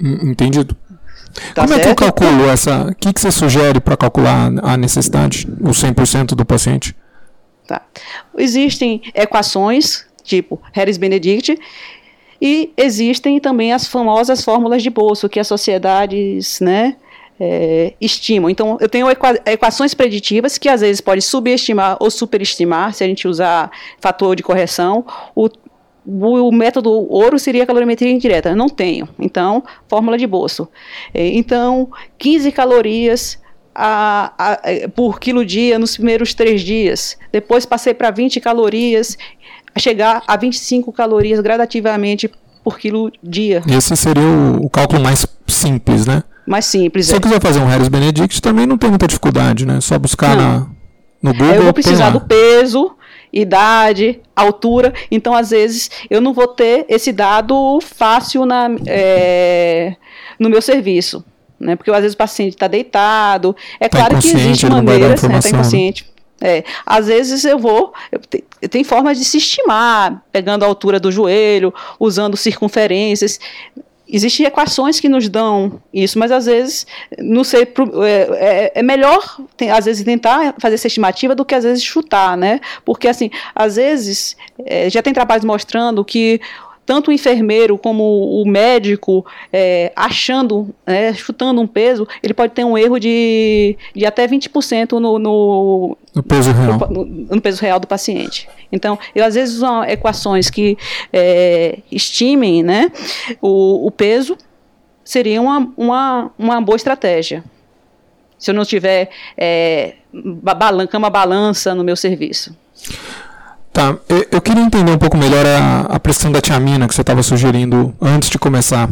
Entendido. 0.00 0.76
Tá 1.54 1.62
Como 1.62 1.68
certo? 1.68 1.80
é 1.80 1.82
que 1.82 1.90
eu 1.90 1.94
calculo 1.94 2.48
essa? 2.48 2.88
O 2.90 2.94
que, 2.94 3.12
que 3.12 3.20
você 3.20 3.30
sugere 3.30 3.80
para 3.80 3.96
calcular 3.96 4.50
a 4.62 4.76
necessidade, 4.76 5.46
o 5.60 5.70
100% 5.70 6.34
do 6.34 6.44
paciente? 6.44 6.96
Tá. 7.66 7.82
Existem 8.36 9.02
equações, 9.14 10.06
tipo 10.22 10.60
Harris-Benedict, 10.72 11.58
e 12.40 12.72
existem 12.76 13.38
também 13.40 13.72
as 13.72 13.86
famosas 13.86 14.42
fórmulas 14.44 14.82
de 14.82 14.90
bolso 14.90 15.28
que 15.28 15.40
as 15.40 15.46
sociedades 15.46 16.60
né, 16.60 16.96
é, 17.38 17.94
estimam. 18.00 18.48
Então, 18.48 18.78
eu 18.80 18.88
tenho 18.88 19.10
equa 19.10 19.38
equações 19.44 19.92
preditivas 19.94 20.56
que 20.56 20.68
às 20.68 20.80
vezes 20.80 21.00
pode 21.00 21.22
subestimar 21.22 21.96
ou 22.00 22.10
superestimar, 22.10 22.94
se 22.94 23.04
a 23.04 23.06
gente 23.06 23.28
usar 23.28 23.70
fator 24.00 24.34
de 24.34 24.42
correção, 24.42 25.04
o, 25.34 25.48
o 26.08 26.50
método 26.50 26.90
ouro 26.90 27.38
seria 27.38 27.64
a 27.64 27.66
calorimetria 27.66 28.10
indireta. 28.10 28.50
Eu 28.50 28.56
não 28.56 28.68
tenho. 28.68 29.06
Então, 29.18 29.62
fórmula 29.86 30.16
de 30.16 30.26
bolso. 30.26 30.66
É, 31.12 31.26
então, 31.28 31.90
15 32.18 32.50
calorias 32.52 33.38
a, 33.74 34.32
a, 34.38 34.60
é, 34.64 34.88
por 34.88 35.20
quilo 35.20 35.44
dia 35.44 35.78
nos 35.78 35.96
primeiros 35.96 36.32
três 36.32 36.62
dias. 36.62 37.16
Depois 37.30 37.66
passei 37.66 37.92
para 37.92 38.10
20 38.10 38.40
calorias, 38.40 39.18
a 39.74 39.78
chegar 39.78 40.22
a 40.26 40.36
25 40.36 40.90
calorias 40.92 41.40
gradativamente 41.40 42.30
por 42.64 42.78
quilo 42.78 43.12
dia. 43.22 43.62
Esse 43.68 43.94
seria 43.96 44.22
o, 44.22 44.64
o 44.64 44.70
cálculo 44.70 45.02
mais 45.02 45.26
simples, 45.46 46.06
né? 46.06 46.24
Mais 46.46 46.64
simples. 46.64 47.06
Se 47.06 47.12
é. 47.12 47.16
eu 47.16 47.20
quiser 47.20 47.40
fazer 47.40 47.60
um 47.60 47.66
Harris 47.66 47.88
Benedict, 47.88 48.40
também 48.40 48.66
não 48.66 48.78
tem 48.78 48.88
muita 48.88 49.06
dificuldade, 49.06 49.66
né? 49.66 49.80
Só 49.80 49.98
buscar 49.98 50.34
na, 50.34 50.66
no 51.22 51.32
Google. 51.32 51.54
Eu 51.54 51.62
vou 51.64 51.72
precisar 51.72 52.10
do 52.10 52.20
peso, 52.22 52.96
idade, 53.32 54.20
altura. 54.34 54.92
Então, 55.10 55.34
às 55.34 55.50
vezes, 55.50 55.90
eu 56.08 56.20
não 56.20 56.32
vou 56.32 56.48
ter 56.48 56.86
esse 56.88 57.12
dado 57.12 57.80
fácil 57.80 58.46
na, 58.46 58.68
é, 58.86 59.96
no 60.38 60.48
meu 60.48 60.62
serviço. 60.62 61.24
Né? 61.58 61.74
Porque 61.74 61.90
às 61.90 62.00
vezes 62.00 62.14
o 62.14 62.18
paciente 62.18 62.54
está 62.54 62.68
deitado. 62.68 63.54
É 63.80 63.88
tá 63.88 63.98
claro 63.98 64.18
que 64.18 64.28
existem 64.28 64.70
maneiras, 64.70 65.22
né? 65.22 65.40
Tá 65.40 65.48
inconsciente. 65.48 66.06
É, 66.40 66.62
às 66.86 67.08
vezes 67.08 67.44
eu 67.44 67.58
vou, 67.58 67.92
eu 68.12 68.20
te, 68.20 68.44
tem 68.68 68.84
formas 68.84 69.18
de 69.18 69.24
se 69.24 69.38
estimar, 69.38 70.22
pegando 70.30 70.64
a 70.64 70.68
altura 70.68 71.00
do 71.00 71.10
joelho, 71.10 71.74
usando 71.98 72.36
circunferências. 72.36 73.40
Existem 74.10 74.46
equações 74.46 74.98
que 74.98 75.08
nos 75.08 75.28
dão 75.28 75.82
isso, 75.92 76.18
mas 76.18 76.32
às 76.32 76.46
vezes 76.46 76.86
não 77.18 77.44
sei 77.44 77.62
é, 77.62 78.72
é, 78.72 78.72
é 78.76 78.82
melhor 78.82 79.38
tem, 79.56 79.70
às 79.70 79.84
vezes 79.84 80.04
tentar 80.04 80.54
fazer 80.58 80.76
essa 80.76 80.86
estimativa 80.86 81.34
do 81.34 81.44
que 81.44 81.54
às 81.54 81.64
vezes 81.64 81.84
chutar, 81.84 82.36
né? 82.36 82.60
Porque 82.84 83.06
assim, 83.06 83.30
às 83.54 83.76
vezes 83.76 84.36
é, 84.64 84.88
já 84.88 85.02
tem 85.02 85.12
trabalhos 85.12 85.44
mostrando 85.44 86.04
que 86.04 86.40
tanto 86.88 87.10
o 87.10 87.12
enfermeiro 87.12 87.76
como 87.76 88.40
o 88.40 88.48
médico 88.48 89.22
é, 89.52 89.92
achando, 89.94 90.74
é, 90.86 91.12
chutando 91.12 91.60
um 91.60 91.66
peso, 91.66 92.08
ele 92.22 92.32
pode 92.32 92.54
ter 92.54 92.64
um 92.64 92.78
erro 92.78 92.98
de, 92.98 93.76
de 93.94 94.06
até 94.06 94.26
20% 94.26 94.92
no, 94.92 95.18
no, 95.18 95.98
no 96.14 96.22
peso 96.22 96.50
real. 96.50 96.78
No, 96.88 97.04
no, 97.04 97.42
peso 97.42 97.60
real 97.60 97.78
do 97.78 97.86
paciente. 97.86 98.48
Então, 98.72 98.98
eu 99.14 99.22
às 99.22 99.34
vezes 99.34 99.56
uso 99.56 99.84
equações 99.84 100.48
que 100.48 100.78
é, 101.12 101.80
estimem 101.92 102.62
né, 102.62 102.90
o, 103.42 103.86
o 103.86 103.90
peso, 103.90 104.38
seria 105.04 105.42
uma, 105.42 105.70
uma, 105.76 106.30
uma 106.38 106.58
boa 106.58 106.76
estratégia. 106.76 107.44
Se 108.38 108.50
eu 108.50 108.54
não 108.54 108.64
tiver 108.64 109.10
é, 109.36 109.96
cama 110.90 111.10
balança 111.10 111.74
no 111.74 111.84
meu 111.84 111.96
serviço. 111.96 112.56
Tá, 113.78 113.96
eu, 114.32 114.40
queria 114.40 114.64
entender 114.64 114.90
um 114.90 114.98
pouco 114.98 115.16
melhor 115.16 115.46
a, 115.46 115.82
a 115.82 116.00
pressão 116.00 116.32
da 116.32 116.40
tiamina 116.40 116.88
que 116.88 116.92
você 116.92 117.00
estava 117.00 117.22
sugerindo 117.22 117.94
antes 118.00 118.28
de 118.28 118.36
começar. 118.36 118.90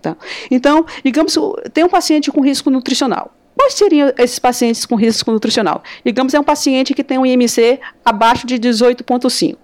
Tá. 0.00 0.16
Então, 0.48 0.86
digamos, 1.04 1.36
tem 1.74 1.82
um 1.82 1.88
paciente 1.88 2.30
com 2.30 2.40
risco 2.40 2.70
nutricional. 2.70 3.32
Quais 3.56 3.74
seriam 3.74 4.12
esses 4.16 4.38
pacientes 4.38 4.86
com 4.86 4.94
risco 4.94 5.32
nutricional? 5.32 5.82
Digamos, 6.06 6.32
é 6.32 6.38
um 6.38 6.44
paciente 6.44 6.94
que 6.94 7.02
tem 7.02 7.18
um 7.18 7.26
IMC 7.26 7.80
abaixo 8.04 8.46
de 8.46 8.56
18,5. 8.56 9.56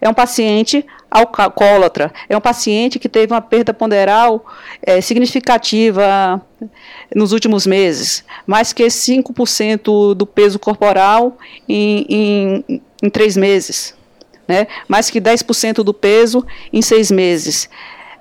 É 0.00 0.08
um 0.08 0.14
paciente 0.14 0.84
alcoólatra. 1.08 2.12
É 2.28 2.36
um 2.36 2.40
paciente 2.40 2.98
que 2.98 3.08
teve 3.08 3.32
uma 3.32 3.40
perda 3.40 3.72
ponderal 3.72 4.44
é, 4.82 5.00
significativa 5.00 6.44
nos 7.14 7.30
últimos 7.30 7.64
meses. 7.64 8.24
Mais 8.44 8.72
que 8.72 8.84
5% 8.84 10.14
do 10.14 10.26
peso 10.26 10.58
corporal 10.58 11.38
em, 11.68 12.64
em 12.68 12.82
em 13.02 13.10
três 13.10 13.36
meses, 13.36 13.94
né? 14.46 14.66
mais 14.88 15.10
que 15.10 15.20
10% 15.20 15.82
do 15.82 15.92
peso 15.92 16.46
em 16.72 16.80
seis 16.80 17.10
meses. 17.10 17.68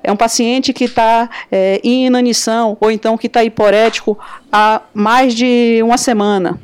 É 0.04 0.12
um 0.12 0.16
paciente 0.16 0.74
que 0.74 0.86
está 0.86 1.30
é, 1.52 1.80
em 1.84 2.08
inanição 2.08 2.76
ou 2.82 2.90
então 2.90 3.18
que 3.18 3.28
está 3.28 3.44
hiporético 3.44 4.18
há 4.52 4.82
mais 4.94 5.36
de 5.36 5.80
uma 5.84 5.98
semana. 5.98 6.60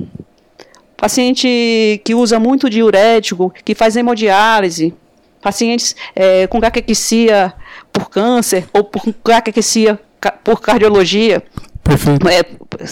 Paciente 0.95 2.01
que 2.03 2.15
usa 2.15 2.39
muito 2.39 2.67
diurético, 2.67 3.53
que 3.63 3.75
faz 3.75 3.95
hemodiálise. 3.95 4.93
Pacientes 5.39 5.95
é, 6.15 6.47
com 6.47 6.59
caquexia 6.59 7.53
por 7.93 8.09
câncer 8.09 8.65
ou 8.73 8.83
por 8.83 9.13
caquexia 9.23 9.99
por 10.43 10.59
cardiologia. 10.59 11.43
Perfeito. 11.83 12.27
É, 12.27 12.43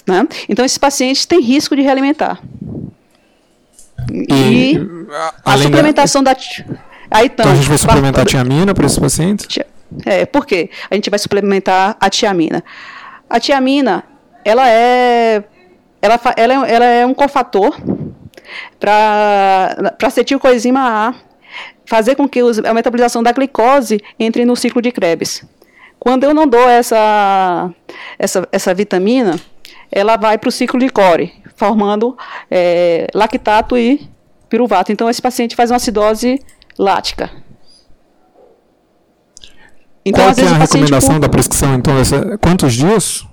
né? 0.07 0.27
Então, 0.47 0.63
esses 0.63 0.77
pacientes 0.77 1.25
têm 1.25 1.41
risco 1.41 1.75
de 1.75 1.81
realimentar. 1.81 2.39
E, 4.11 4.73
e 4.73 4.87
a 5.43 5.57
suplementação 5.57 6.23
da... 6.23 6.33
da... 6.33 6.39
Aí, 7.11 7.27
então, 7.27 7.45
então 7.45 7.51
a 7.51 7.55
gente 7.55 7.69
vai 7.69 7.77
suplementar 7.77 8.21
a 8.21 8.25
tiamina 8.25 8.73
para 8.73 8.85
esse 8.85 8.99
paciente? 8.99 9.65
É, 10.05 10.25
por 10.25 10.45
quê? 10.45 10.69
A 10.89 10.95
gente 10.95 11.09
vai 11.09 11.19
suplementar 11.19 11.95
a 11.99 12.09
tiamina. 12.09 12.63
A 13.29 13.39
tiamina, 13.39 14.03
ela 14.43 14.69
é, 14.69 15.43
ela, 16.01 16.19
ela 16.35 16.53
é, 16.53 16.73
ela 16.73 16.85
é 16.85 17.05
um 17.05 17.13
cofator 17.13 17.79
para 18.79 19.95
acetilcoenzima 20.03 20.79
A, 20.79 21.13
fazer 21.85 22.15
com 22.15 22.27
que 22.27 22.39
a 22.39 22.73
metabolização 22.73 23.23
da 23.23 23.31
glicose 23.31 23.99
entre 24.19 24.45
no 24.45 24.55
ciclo 24.55 24.81
de 24.81 24.91
Krebs. 24.91 25.43
Quando 25.99 26.23
eu 26.23 26.33
não 26.33 26.47
dou 26.47 26.69
essa, 26.69 27.71
essa, 28.19 28.47
essa 28.51 28.73
vitamina, 28.73 29.39
ela 29.91 30.17
vai 30.17 30.37
para 30.37 30.49
o 30.49 30.51
ciclo 30.51 30.79
de 30.79 30.89
core, 30.89 31.33
formando 31.55 32.17
é, 32.49 33.07
lactato 33.13 33.77
e 33.77 34.07
piruvato. 34.49 34.91
Então, 34.91 35.09
esse 35.09 35.21
paciente 35.21 35.55
faz 35.55 35.71
uma 35.71 35.77
acidose 35.77 36.39
lática. 36.77 37.29
Então, 40.05 40.21
Qual 40.21 40.29
às 40.29 40.37
vezes, 40.37 40.51
é 40.51 40.55
a 40.55 40.57
recomendação 40.59 41.19
da 41.19 41.27
prescrição? 41.27 41.75
Então, 41.75 41.97
essa, 41.97 42.37
quantos 42.37 42.73
dias? 42.73 43.25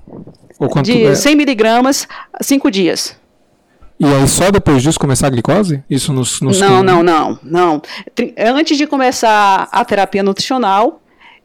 Ou 0.59 0.69
quanto 0.69 0.87
de 0.87 1.05
é? 1.05 1.15
100 1.15 1.37
miligramas, 1.37 2.09
5 2.41 2.71
dias. 2.71 3.17
E 4.01 4.05
aí 4.05 4.27
só 4.27 4.51
depois 4.51 4.83
disso 4.83 4.99
começar 4.99 5.29
a 5.29 5.31
glicose? 5.31 5.83
Isso 5.89 6.13
nos, 6.13 6.41
nos 6.41 6.59
Não, 6.59 6.83
não, 6.83 7.03
não, 7.03 7.39
não. 7.43 7.83
Antes 8.37 8.77
de 8.77 8.87
começar 8.87 9.69
a 9.71 9.85
terapia 9.85 10.23
nutricional, 10.23 11.01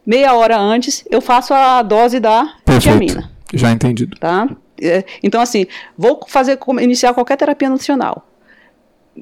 meia 0.06 0.34
hora 0.34 0.58
antes, 0.58 1.04
eu 1.12 1.22
faço 1.22 1.54
a 1.54 1.84
dose 1.84 2.20
da 2.20 2.56
tiamina. 2.80 3.30
Já 3.54 3.72
entendido. 3.72 4.18
Tá? 4.18 4.48
É, 4.82 5.04
então, 5.24 5.42
assim, 5.42 5.66
vou 5.98 6.20
fazer 6.28 6.60
iniciar 6.82 7.14
qualquer 7.14 7.38
terapia 7.38 7.70
nutricional. 7.70 8.28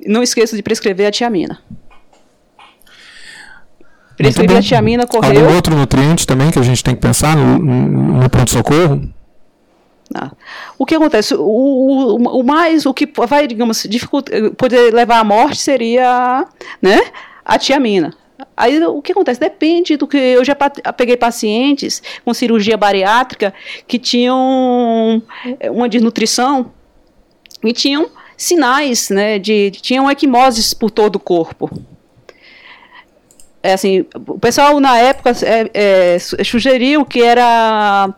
Não 0.06 0.22
esqueça 0.22 0.56
de 0.56 0.64
prescrever 0.64 1.08
a 1.08 1.12
tiamina. 1.12 1.60
Prescrever 4.18 4.58
a 4.58 4.62
tiamina, 4.62 5.08
correu. 5.08 5.44
Algum 5.44 5.56
outro 5.56 5.76
nutriente 5.76 6.26
também 6.26 6.52
que 6.52 6.60
a 6.60 6.64
gente 6.64 6.84
tem 6.84 6.96
que 6.96 7.02
pensar 7.02 7.36
no, 7.36 7.60
no 7.60 8.30
pronto-socorro? 8.30 9.10
Ah. 10.14 10.32
O 10.78 10.86
que 10.86 10.96
acontece? 10.96 11.34
O, 11.36 11.42
o, 11.42 12.40
o, 12.40 12.44
mais, 12.44 12.86
o 12.86 12.94
que 12.94 13.12
vai, 13.28 13.48
digamos, 13.48 13.84
dificulta, 13.90 14.32
poder 14.52 14.94
levar 14.94 15.20
à 15.20 15.24
morte 15.24 15.58
seria 15.58 16.46
né, 16.82 17.00
a 17.44 17.58
tiamina. 17.58 18.14
Aí 18.58 18.82
o 18.86 19.02
que 19.02 19.12
acontece? 19.12 19.40
Depende 19.40 19.98
do 19.98 20.08
que. 20.08 20.18
Eu 20.18 20.44
já 20.46 20.56
peguei 20.56 21.18
pacientes 21.18 22.02
com 22.24 22.34
cirurgia 22.34 22.78
bariátrica 22.78 23.54
que 23.88 24.00
tinham 24.00 25.22
eh, 25.60 25.70
uma 25.70 25.90
desnutrição 25.90 26.72
e 27.64 27.74
tinham 27.74 28.10
sinais, 28.38 29.10
né? 29.10 29.40
De, 29.40 29.72
tinham 29.72 30.10
equimoses 30.10 30.74
por 30.74 30.90
todo 30.90 31.18
o 31.18 31.20
corpo. 31.20 31.70
é 33.62 33.74
assim, 33.74 34.06
o 34.28 34.40
pessoal 34.40 34.80
na 34.80 34.98
época 35.00 35.32
é, 35.44 35.72
é, 35.74 36.20
sugeriu 36.20 37.04
que 37.04 37.22
era 37.22 38.10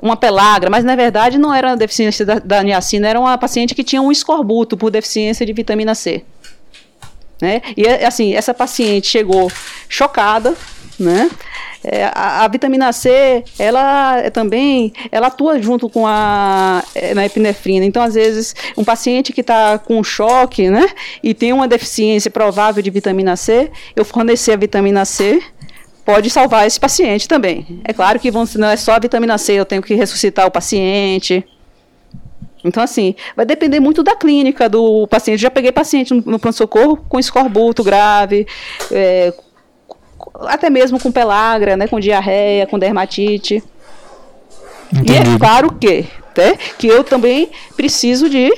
uma 0.00 0.16
pelagra, 0.16 0.70
mas 0.70 0.84
na 0.84 0.96
verdade 0.96 1.38
não 1.38 1.52
era 1.52 1.74
deficiência 1.74 2.24
da, 2.24 2.38
da 2.38 2.62
niacina, 2.62 3.08
era 3.08 3.20
uma 3.20 3.36
paciente 3.36 3.74
que 3.74 3.84
tinha 3.84 4.00
um 4.00 4.12
escorbuto 4.12 4.76
por 4.76 4.90
deficiência 4.90 5.44
de 5.44 5.52
vitamina 5.52 5.94
C. 5.94 6.24
Né? 7.42 7.60
E 7.76 7.88
assim, 7.88 8.34
essa 8.34 8.54
paciente 8.54 9.08
chegou 9.08 9.50
chocada, 9.88 10.54
né? 10.96 11.28
É, 11.82 12.04
a, 12.04 12.44
a, 12.44 12.48
vitamina 12.48 12.92
C, 12.92 13.42
ela 13.58 14.18
é 14.18 14.30
também, 14.30 14.92
ela 15.10 15.26
atua 15.26 15.60
junto 15.60 15.88
com 15.88 16.06
a 16.06 16.84
é, 16.94 17.12
na 17.12 17.26
epinefrina. 17.26 17.84
Então, 17.84 18.00
às 18.00 18.14
vezes, 18.14 18.54
um 18.78 18.84
paciente 18.84 19.32
que 19.32 19.40
está 19.40 19.76
com 19.76 20.04
choque, 20.04 20.70
né, 20.70 20.88
e 21.20 21.34
tem 21.34 21.52
uma 21.52 21.66
deficiência 21.66 22.30
provável 22.30 22.80
de 22.80 22.90
vitamina 22.90 23.34
C, 23.34 23.68
eu 23.96 24.04
fornecer 24.04 24.52
a 24.52 24.56
vitamina 24.56 25.04
C 25.04 25.42
pode 26.04 26.30
salvar 26.30 26.64
esse 26.64 26.78
paciente 26.78 27.26
também. 27.26 27.80
É 27.82 27.92
claro 27.92 28.20
que 28.20 28.30
vão, 28.30 28.44
não 28.54 28.68
é 28.68 28.76
só 28.76 28.92
a 28.92 29.00
vitamina 29.00 29.36
C, 29.36 29.54
eu 29.54 29.64
tenho 29.64 29.82
que 29.82 29.96
ressuscitar 29.96 30.46
o 30.46 30.50
paciente. 30.52 31.44
Então, 32.64 32.82
assim, 32.82 33.14
vai 33.36 33.44
depender 33.44 33.80
muito 33.80 34.02
da 34.02 34.14
clínica 34.14 34.68
do 34.68 35.06
paciente. 35.08 35.40
Já 35.40 35.50
peguei 35.50 35.72
paciente 35.72 36.14
no, 36.14 36.22
no 36.24 36.38
pronto-socorro 36.38 36.96
com 37.08 37.18
escorbuto 37.18 37.82
grave, 37.82 38.46
é, 38.90 39.32
até 40.42 40.70
mesmo 40.70 41.00
com 41.00 41.10
pelagra, 41.10 41.76
né, 41.76 41.86
com 41.88 41.98
diarreia, 41.98 42.66
com 42.66 42.78
dermatite. 42.78 43.62
Entendi. 44.92 45.12
E 45.12 45.16
é 45.16 45.38
claro 45.38 45.72
que, 45.72 46.06
né, 46.36 46.56
que 46.78 46.86
eu 46.86 47.02
também 47.02 47.50
preciso 47.76 48.28
de 48.28 48.52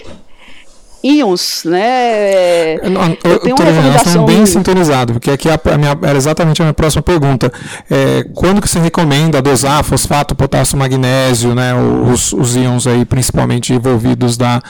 íons, 1.05 1.65
né? 1.65 2.77
Eu, 2.77 2.93
eu 3.33 3.39
tenho 3.39 3.57
uma 3.57 3.65
recomendação 3.65 4.25
bem 4.25 4.47
sintonizado, 4.47 5.13
porque 5.13 5.31
aqui 5.31 5.51
a, 5.51 5.61
a 5.63 5.77
minha, 5.77 5.99
era 6.03 6.17
exatamente 6.17 6.63
a 6.63 6.65
minha 6.65 6.73
próxima 6.75 7.03
pergunta. 7.03 7.53
É, 7.91 8.25
quando 8.35 8.63
que 8.63 8.69
você 8.69 8.79
recomenda 8.79 9.43
dosar 9.43 9.85
fosfato, 9.85 10.35
potássio, 10.35 10.79
magnésio, 10.79 11.55
né? 11.55 11.75
Os, 11.75 12.33
os 12.33 12.57
íons 12.57 12.87
aí, 12.87 13.05
principalmente 13.05 13.75
envolvidos 13.75 14.39
da 14.39 14.63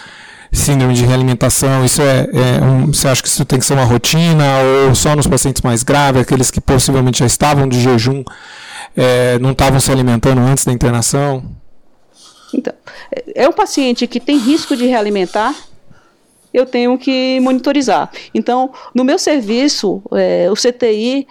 síndrome 0.50 0.94
de 0.94 1.04
realimentação, 1.04 1.84
isso 1.84 2.02
é, 2.02 2.28
é 2.32 2.64
um, 2.64 2.92
você 2.92 3.08
acha 3.08 3.22
que 3.22 3.28
isso 3.28 3.44
tem 3.44 3.58
que 3.58 3.66
ser 3.66 3.74
uma 3.74 3.84
rotina 3.84 4.44
ou 4.86 4.94
só 4.94 5.14
nos 5.14 5.26
pacientes 5.26 5.62
mais 5.62 5.82
graves, 5.82 6.22
aqueles 6.22 6.50
que 6.50 6.60
possivelmente 6.60 7.20
já 7.20 7.26
estavam 7.26 7.68
de 7.68 7.80
jejum, 7.80 8.22
é, 8.96 9.38
não 9.40 9.50
estavam 9.50 9.80
se 9.80 9.90
alimentando 9.90 10.40
antes 10.40 10.64
da 10.64 10.72
internação? 10.72 11.44
Então, 12.52 12.72
é 13.34 13.48
um 13.48 13.52
paciente 13.52 14.06
que 14.06 14.20
tem 14.20 14.38
risco 14.38 14.76
de 14.76 14.86
realimentar, 14.86 15.52
eu 16.54 16.64
tenho 16.64 16.96
que 16.96 17.40
monitorizar. 17.40 18.08
Então, 18.32 18.72
no 18.94 19.02
meu 19.02 19.18
serviço, 19.18 20.00
é, 20.12 20.48
o 20.48 20.54
CTI 20.54 21.26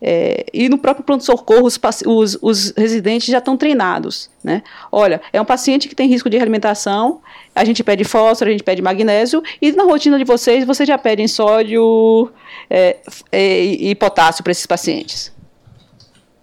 é, 0.00 0.46
e 0.54 0.68
no 0.68 0.78
próprio 0.78 1.04
pronto-socorro, 1.04 1.66
os, 1.66 1.78
os, 2.06 2.38
os, 2.40 2.72
residentes 2.76 3.26
já 3.26 3.38
estão 3.38 3.56
treinados. 3.56 4.30
Né? 4.42 4.62
Olha, 4.92 5.20
é 5.32 5.40
um 5.40 5.44
paciente 5.44 5.88
que 5.88 5.96
tem 5.96 6.08
risco 6.08 6.30
de 6.30 6.38
alimentação, 6.38 7.20
a 7.52 7.64
gente 7.64 7.82
pede 7.82 8.04
fósforo, 8.04 8.50
a 8.50 8.52
gente 8.52 8.62
pede 8.62 8.80
magnésio, 8.80 9.42
e 9.60 9.72
na 9.72 9.82
rotina 9.82 10.16
de 10.16 10.24
vocês, 10.24 10.64
vocês 10.64 10.86
já 10.86 10.96
pedem 10.96 11.26
sódio 11.26 12.30
é, 12.70 12.98
é 13.32 13.64
e 13.64 13.94
potássio 13.96 14.44
para 14.44 14.52
esses 14.52 14.64
pacientes. 14.64 15.36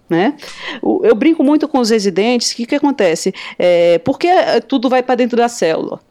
Né? 0.09 0.35
Eu 0.83 1.15
brinco 1.15 1.41
muito 1.41 1.69
com 1.69 1.79
os 1.79 1.89
residentes, 1.89 2.51
o 2.51 2.55
que, 2.57 2.65
que 2.65 2.75
acontece? 2.75 3.33
É, 3.57 3.97
porque 3.99 4.27
tudo 4.67 4.89
vai 4.89 5.01
para 5.01 5.15
dentro 5.15 5.37
da 5.37 5.47
célula? 5.47 6.01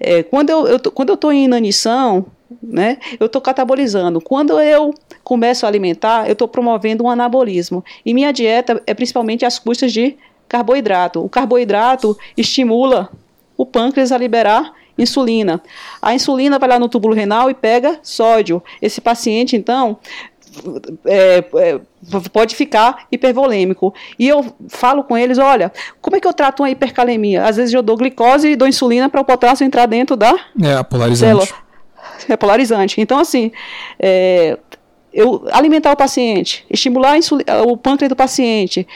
É, 0.00 0.22
quando 0.22 0.50
eu, 0.50 0.66
eu 0.66 0.78
quando 0.92 1.10
eu 1.10 1.14
estou 1.14 1.32
em 1.32 1.44
inanição, 1.44 2.26
né, 2.62 2.98
eu 3.18 3.26
estou 3.26 3.40
catabolizando. 3.40 4.20
Quando 4.20 4.60
eu 4.60 4.94
começo 5.24 5.66
a 5.66 5.68
alimentar, 5.68 6.26
eu 6.26 6.32
estou 6.32 6.48
promovendo 6.48 7.04
um 7.04 7.10
anabolismo. 7.10 7.84
E 8.04 8.14
minha 8.14 8.32
dieta 8.32 8.82
é 8.86 8.94
principalmente 8.94 9.44
às 9.44 9.58
custas 9.58 9.92
de 9.92 10.16
carboidrato. 10.48 11.24
O 11.24 11.28
carboidrato 11.28 12.16
estimula 12.36 13.10
o 13.56 13.66
pâncreas 13.66 14.12
a 14.12 14.18
liberar 14.18 14.72
insulina. 14.98 15.62
A 16.00 16.14
insulina 16.14 16.58
vai 16.58 16.68
lá 16.68 16.78
no 16.78 16.88
túbulo 16.88 17.14
renal 17.14 17.50
e 17.50 17.54
pega 17.54 17.98
sódio. 18.02 18.62
Esse 18.80 19.00
paciente, 19.00 19.56
então, 19.56 19.98
é, 21.04 21.38
é, 21.38 21.80
pode 22.32 22.54
ficar 22.54 23.06
hipervolêmico. 23.10 23.94
E 24.18 24.28
eu 24.28 24.54
falo 24.68 25.04
com 25.04 25.16
eles, 25.16 25.38
olha, 25.38 25.72
como 26.00 26.16
é 26.16 26.20
que 26.20 26.26
eu 26.26 26.32
trato 26.32 26.62
uma 26.62 26.70
hipercalemia? 26.70 27.44
Às 27.44 27.56
vezes 27.56 27.74
eu 27.74 27.82
dou 27.82 27.96
glicose 27.96 28.48
e 28.48 28.56
dou 28.56 28.68
insulina 28.68 29.08
para 29.08 29.20
o 29.20 29.24
potássio 29.24 29.64
entrar 29.64 29.86
dentro 29.86 30.16
da 30.16 30.34
é, 30.62 30.82
polarizante. 30.82 31.46
célula. 31.46 31.66
É 32.28 32.36
polarizante. 32.36 33.00
Então, 33.00 33.18
assim, 33.18 33.52
é, 33.98 34.58
eu 35.16 35.46
alimentar 35.50 35.92
o 35.92 35.96
paciente, 35.96 36.64
estimular 36.68 37.16
o 37.66 37.76
pâncreas 37.76 38.10
do 38.10 38.14
paciente, 38.14 38.86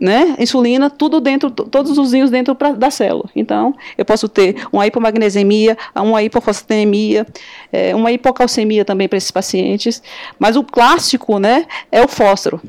né, 0.00 0.34
insulina, 0.38 0.90
tudo 0.90 1.20
dentro, 1.20 1.50
todos 1.50 1.96
os 1.96 2.12
íons 2.12 2.30
dentro 2.30 2.54
pra, 2.54 2.72
da 2.72 2.90
célula. 2.90 3.28
Então, 3.36 3.74
eu 3.96 4.04
posso 4.04 4.28
ter 4.28 4.66
uma 4.72 4.86
hipomagnesemia, 4.86 5.76
uma 5.94 6.22
hipofosfatemia, 6.22 7.26
é, 7.72 7.94
uma 7.94 8.10
hipocalcemia 8.10 8.84
também 8.84 9.08
para 9.08 9.16
esses 9.16 9.30
pacientes. 9.30 10.02
Mas 10.38 10.56
o 10.56 10.64
clássico, 10.64 11.38
né, 11.38 11.66
é 11.90 12.02
o 12.02 12.08
fósforo. 12.08 12.60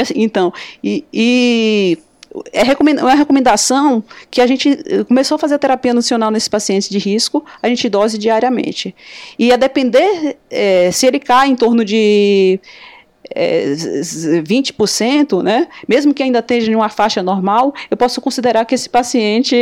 Assim, 0.00 0.14
então, 0.16 0.52
e, 0.82 1.04
e 1.12 1.98
é 2.52 2.62
uma 3.02 3.14
recomendação 3.14 4.02
que 4.30 4.40
a 4.40 4.46
gente 4.46 4.78
começou 5.06 5.34
a 5.34 5.38
fazer 5.38 5.56
a 5.56 5.58
terapia 5.58 5.92
nutricional 5.92 6.30
nesses 6.30 6.48
pacientes 6.48 6.88
de 6.88 6.98
risco, 6.98 7.44
a 7.62 7.68
gente 7.68 7.88
dose 7.88 8.16
diariamente. 8.16 8.94
E 9.38 9.52
a 9.52 9.56
depender 9.56 10.38
é, 10.50 10.90
se 10.90 11.06
ele 11.06 11.18
cai 11.18 11.48
em 11.48 11.56
torno 11.56 11.84
de 11.84 12.58
é, 13.34 13.72
20%, 13.72 15.42
né, 15.42 15.68
mesmo 15.88 16.14
que 16.14 16.22
ainda 16.22 16.38
esteja 16.38 16.70
em 16.70 16.74
uma 16.74 16.88
faixa 16.88 17.22
normal, 17.22 17.74
eu 17.90 17.96
posso 17.96 18.20
considerar 18.20 18.64
que 18.64 18.74
esse 18.74 18.88
paciente 18.88 19.56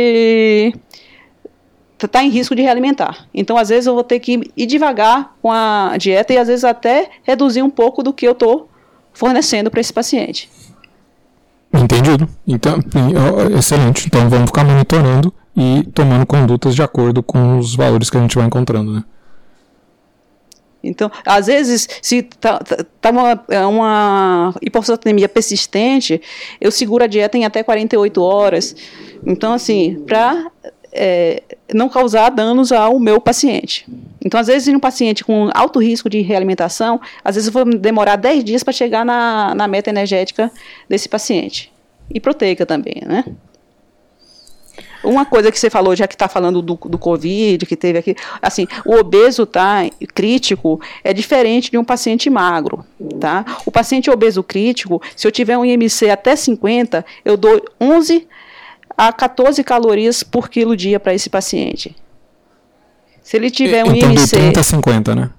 está 2.05 2.23
em 2.23 2.29
risco 2.29 2.55
de 2.55 2.61
realimentar. 2.61 3.27
Então, 3.33 3.57
às 3.57 3.69
vezes, 3.69 3.85
eu 3.85 3.93
vou 3.93 4.03
ter 4.03 4.19
que 4.19 4.41
ir 4.55 4.65
devagar 4.65 5.35
com 5.41 5.51
a 5.51 5.95
dieta 5.97 6.33
e, 6.33 6.37
às 6.37 6.47
vezes, 6.47 6.63
até 6.63 7.09
reduzir 7.23 7.61
um 7.61 7.69
pouco 7.69 8.01
do 8.01 8.13
que 8.13 8.27
eu 8.27 8.31
estou 8.31 8.69
fornecendo 9.13 9.69
para 9.69 9.81
esse 9.81 9.93
paciente. 9.93 10.49
Entendido. 11.73 12.27
Então, 12.47 12.79
excelente. 13.57 14.07
Então, 14.07 14.29
vamos 14.29 14.47
ficar 14.47 14.63
monitorando 14.63 15.33
e 15.55 15.83
tomando 15.93 16.25
condutas 16.25 16.75
de 16.75 16.81
acordo 16.81 17.21
com 17.21 17.57
os 17.57 17.75
valores 17.75 18.09
que 18.09 18.17
a 18.17 18.21
gente 18.21 18.35
vai 18.35 18.45
encontrando, 18.45 18.93
né? 18.93 19.03
Então, 20.83 21.11
às 21.25 21.47
vezes, 21.47 21.87
se 22.01 22.17
está 22.17 22.59
tá, 22.59 22.85
tá 22.99 23.09
uma, 23.11 23.43
é 23.49 23.65
uma 23.65 24.53
persistente, 25.29 26.21
eu 26.59 26.71
seguro 26.71 27.03
a 27.03 27.07
dieta 27.07 27.37
em 27.37 27.45
até 27.45 27.63
48 27.63 28.21
horas. 28.21 28.75
Então, 29.25 29.53
assim, 29.53 30.03
para 30.07 30.51
é, 30.91 31.43
não 31.73 31.87
causar 31.87 32.29
danos 32.29 32.71
ao 32.71 32.99
meu 32.99 33.21
paciente. 33.21 33.85
Então, 34.23 34.39
às 34.39 34.47
vezes, 34.47 34.67
em 34.67 34.75
um 34.75 34.79
paciente 34.79 35.23
com 35.23 35.49
alto 35.53 35.79
risco 35.79 36.09
de 36.09 36.21
realimentação, 36.21 36.99
às 37.23 37.35
vezes 37.35 37.47
eu 37.47 37.53
vou 37.53 37.65
demorar 37.65 38.15
10 38.15 38.43
dias 38.43 38.63
para 38.63 38.73
chegar 38.73 39.05
na, 39.05 39.55
na 39.55 39.67
meta 39.67 39.89
energética 39.89 40.51
desse 40.89 41.07
paciente. 41.07 41.71
E 42.13 42.19
proteica 42.19 42.65
também, 42.65 43.01
né? 43.05 43.23
Uma 45.03 45.25
coisa 45.25 45.51
que 45.51 45.59
você 45.59 45.69
falou, 45.69 45.95
já 45.95 46.07
que 46.07 46.13
está 46.13 46.27
falando 46.27 46.61
do, 46.61 46.75
do 46.75 46.97
Covid, 46.97 47.65
que 47.65 47.75
teve 47.75 47.99
aqui, 47.99 48.15
assim, 48.41 48.67
o 48.85 48.95
obeso 48.95 49.45
tá, 49.45 49.79
crítico 50.13 50.79
é 51.03 51.13
diferente 51.13 51.71
de 51.71 51.77
um 51.77 51.83
paciente 51.83 52.29
magro, 52.29 52.85
tá? 53.19 53.45
O 53.65 53.71
paciente 53.71 54.11
obeso 54.11 54.43
crítico, 54.43 55.01
se 55.15 55.27
eu 55.27 55.31
tiver 55.31 55.57
um 55.57 55.65
IMC 55.65 56.09
até 56.09 56.35
50, 56.35 57.03
eu 57.25 57.35
dou 57.35 57.63
11 57.79 58.27
a 58.95 59.11
14 59.11 59.63
calorias 59.63 60.21
por 60.21 60.49
quilo 60.49 60.77
dia 60.77 60.99
para 60.99 61.13
esse 61.13 61.29
paciente. 61.29 61.95
Se 63.23 63.37
ele 63.37 63.49
tiver 63.49 63.83
um 63.83 63.95
então, 63.95 64.11
IMC... 64.11 64.25
do 64.25 64.29
30 64.29 64.59
a 64.59 64.63
50, 64.63 65.15
né? 65.15 65.29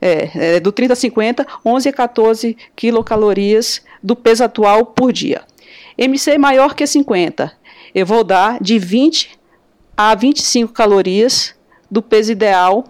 É, 0.00 0.56
é, 0.56 0.60
do 0.60 0.72
30 0.72 0.94
a 0.94 0.96
50, 0.96 1.46
11 1.64 1.88
a 1.88 1.92
14 1.92 2.56
quilocalorias 2.74 3.82
do 4.02 4.16
peso 4.16 4.42
atual 4.42 4.86
por 4.86 5.12
dia. 5.12 5.42
MC 5.98 6.38
maior 6.38 6.74
que 6.74 6.86
50, 6.86 7.52
eu 7.94 8.06
vou 8.06 8.24
dar 8.24 8.58
de 8.60 8.78
20 8.78 9.38
a 9.96 10.14
25 10.14 10.72
calorias 10.72 11.54
do 11.90 12.00
peso 12.00 12.32
ideal 12.32 12.84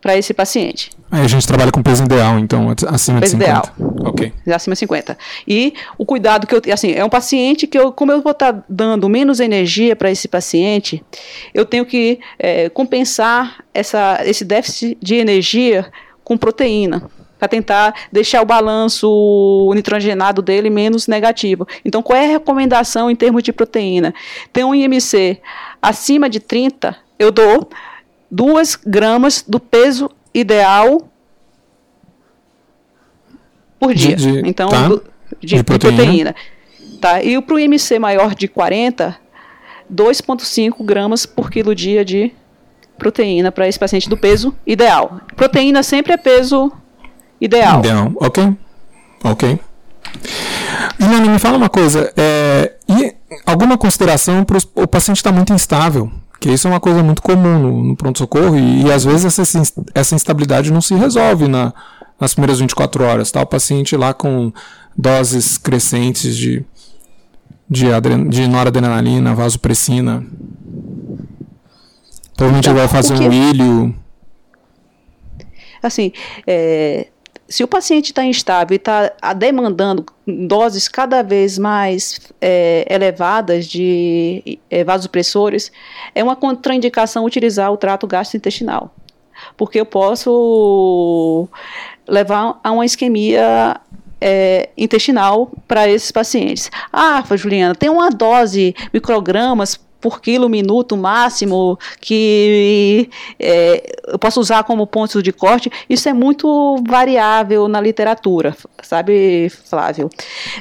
para 0.00 0.16
esse 0.16 0.34
paciente. 0.34 0.90
Aí 1.10 1.22
a 1.22 1.28
gente 1.28 1.46
trabalha 1.46 1.70
com 1.70 1.82
peso 1.82 2.02
ideal, 2.02 2.38
então, 2.38 2.74
acima 2.88 3.20
peso 3.20 3.36
de 3.36 3.44
50. 3.44 3.44
Ideal. 3.44 3.62
Ok. 4.06 4.32
Acima 4.52 4.74
de 4.74 4.78
50. 4.80 5.18
E 5.46 5.74
o 5.98 6.06
cuidado 6.06 6.46
que 6.46 6.54
eu 6.54 6.62
assim, 6.72 6.92
é 6.92 7.04
um 7.04 7.08
paciente 7.08 7.66
que 7.66 7.78
eu, 7.78 7.92
como 7.92 8.10
eu 8.10 8.22
vou 8.22 8.32
estar 8.32 8.52
tá 8.52 8.64
dando 8.68 9.08
menos 9.08 9.38
energia 9.38 9.94
para 9.94 10.10
esse 10.10 10.26
paciente, 10.26 11.04
eu 11.52 11.64
tenho 11.64 11.84
que 11.84 12.18
é, 12.38 12.68
compensar 12.70 13.62
essa, 13.74 14.20
esse 14.24 14.44
déficit 14.44 14.96
de 15.00 15.16
energia 15.16 15.90
com 16.24 16.36
proteína 16.36 17.10
para 17.42 17.48
tentar 17.48 17.92
deixar 18.12 18.40
o 18.40 18.44
balanço 18.44 19.72
nitrogenado 19.74 20.40
dele 20.40 20.70
menos 20.70 21.08
negativo. 21.08 21.66
Então, 21.84 22.00
qual 22.00 22.16
é 22.16 22.24
a 22.24 22.28
recomendação 22.28 23.10
em 23.10 23.16
termos 23.16 23.42
de 23.42 23.52
proteína? 23.52 24.14
Tem 24.52 24.62
um 24.62 24.72
IMC 24.72 25.40
acima 25.82 26.30
de 26.30 26.38
30, 26.38 26.96
eu 27.18 27.32
dou 27.32 27.68
2 28.30 28.76
gramas 28.86 29.44
do 29.46 29.58
peso 29.58 30.08
ideal 30.32 31.08
por 33.80 33.92
dia. 33.92 34.14
De, 34.14 34.40
de, 34.40 34.48
então, 34.48 34.68
tá. 34.68 34.86
do, 34.86 35.04
de, 35.40 35.56
de, 35.56 35.64
proteína. 35.64 35.96
proteína. 35.96 36.34
Tá? 37.00 37.24
E 37.24 37.42
para 37.42 37.54
o 37.56 37.58
IMC 37.58 37.98
maior 37.98 38.36
de 38.36 38.46
40, 38.46 39.18
2,5 39.92 40.84
gramas 40.84 41.26
por 41.26 41.50
quilo 41.50 41.74
dia 41.74 42.04
de 42.04 42.30
proteína 42.96 43.50
para 43.50 43.66
esse 43.66 43.80
paciente 43.80 44.08
do 44.08 44.16
peso 44.16 44.54
ideal. 44.64 45.20
Proteína 45.34 45.82
sempre 45.82 46.12
é 46.12 46.16
peso 46.16 46.72
ideal. 47.44 47.80
Ideal, 47.80 48.12
ok. 48.16 48.56
Ok. 49.24 49.58
Juliana, 50.98 51.32
me 51.32 51.38
fala 51.38 51.56
uma 51.56 51.68
coisa. 51.68 52.12
É, 52.16 52.74
e 52.88 53.14
alguma 53.46 53.76
consideração 53.78 54.44
para 54.44 54.58
o 54.74 54.86
paciente 54.86 55.18
estar 55.18 55.30
tá 55.30 55.36
muito 55.36 55.52
instável? 55.52 56.10
Que 56.40 56.50
isso 56.50 56.66
é 56.66 56.70
uma 56.70 56.80
coisa 56.80 57.02
muito 57.02 57.22
comum 57.22 57.58
no, 57.58 57.84
no 57.84 57.96
pronto-socorro 57.96 58.56
e, 58.56 58.82
e, 58.82 58.92
às 58.92 59.04
vezes 59.04 59.38
essa, 59.38 59.62
essa 59.94 60.14
instabilidade 60.14 60.72
não 60.72 60.80
se 60.80 60.94
resolve 60.94 61.46
na, 61.46 61.72
nas 62.18 62.34
primeiras 62.34 62.58
24 62.58 63.04
horas. 63.04 63.30
Tá? 63.30 63.42
O 63.42 63.46
paciente 63.46 63.96
lá 63.96 64.12
com 64.12 64.52
doses 64.96 65.56
crescentes 65.56 66.36
de, 66.36 66.64
de, 67.70 67.86
de 68.28 68.48
noradrenalina, 68.48 69.34
vasopressina. 69.34 70.24
Provavelmente 72.36 72.68
então, 72.68 72.74
vai 72.74 72.88
fazer 72.88 73.14
um 73.14 73.32
ilho. 73.32 73.94
Assim, 75.80 76.12
é, 76.46 77.08
se 77.52 77.62
o 77.62 77.68
paciente 77.68 78.06
está 78.06 78.24
instável 78.24 78.74
e 78.74 78.76
está 78.76 79.12
demandando 79.36 80.06
doses 80.26 80.88
cada 80.88 81.20
vez 81.22 81.58
mais 81.58 82.18
é, 82.40 82.86
elevadas 82.88 83.66
de 83.66 84.58
é, 84.70 84.82
vasopressores, 84.82 85.70
é 86.14 86.24
uma 86.24 86.34
contraindicação 86.34 87.26
utilizar 87.26 87.70
o 87.70 87.76
trato 87.76 88.06
gastrointestinal. 88.06 88.94
Porque 89.54 89.78
eu 89.78 89.84
posso 89.84 91.46
levar 92.08 92.58
a 92.64 92.72
uma 92.72 92.86
isquemia 92.86 93.78
é, 94.18 94.70
intestinal 94.74 95.52
para 95.68 95.86
esses 95.86 96.10
pacientes. 96.10 96.70
Ah, 96.90 97.22
Juliana, 97.32 97.74
tem 97.74 97.90
uma 97.90 98.08
dose 98.08 98.74
microgramas 98.94 99.78
por 100.02 100.20
quilo 100.20 100.48
minuto 100.48 100.96
máximo 100.96 101.78
que 102.00 103.08
é, 103.38 104.00
eu 104.08 104.18
posso 104.18 104.40
usar 104.40 104.64
como 104.64 104.86
pontos 104.86 105.22
de 105.22 105.32
corte, 105.32 105.70
isso 105.88 106.08
é 106.08 106.12
muito 106.12 106.76
variável 106.86 107.68
na 107.68 107.80
literatura, 107.80 108.54
sabe, 108.82 109.48
Flávio? 109.64 110.10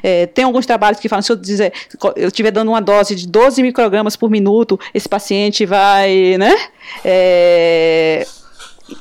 É, 0.04 0.28
tem 0.28 0.46
alguns 0.46 0.66
trabalhos 0.66 1.00
que 1.00 1.10
falam, 1.10 1.24
se 1.24 1.32
eu 1.32 1.36
dizer, 1.36 1.74
eu 2.16 2.28
estiver 2.28 2.52
dando 2.52 2.70
uma 2.70 2.82
dose 2.82 3.16
de 3.16 3.28
12 3.28 3.64
microgramas 3.64 4.16
por 4.16 4.30
minuto, 4.30 4.80
esse 4.94 5.10
paciente 5.10 5.66
vai, 5.66 6.38
né? 6.38 6.56
É, 7.04 8.26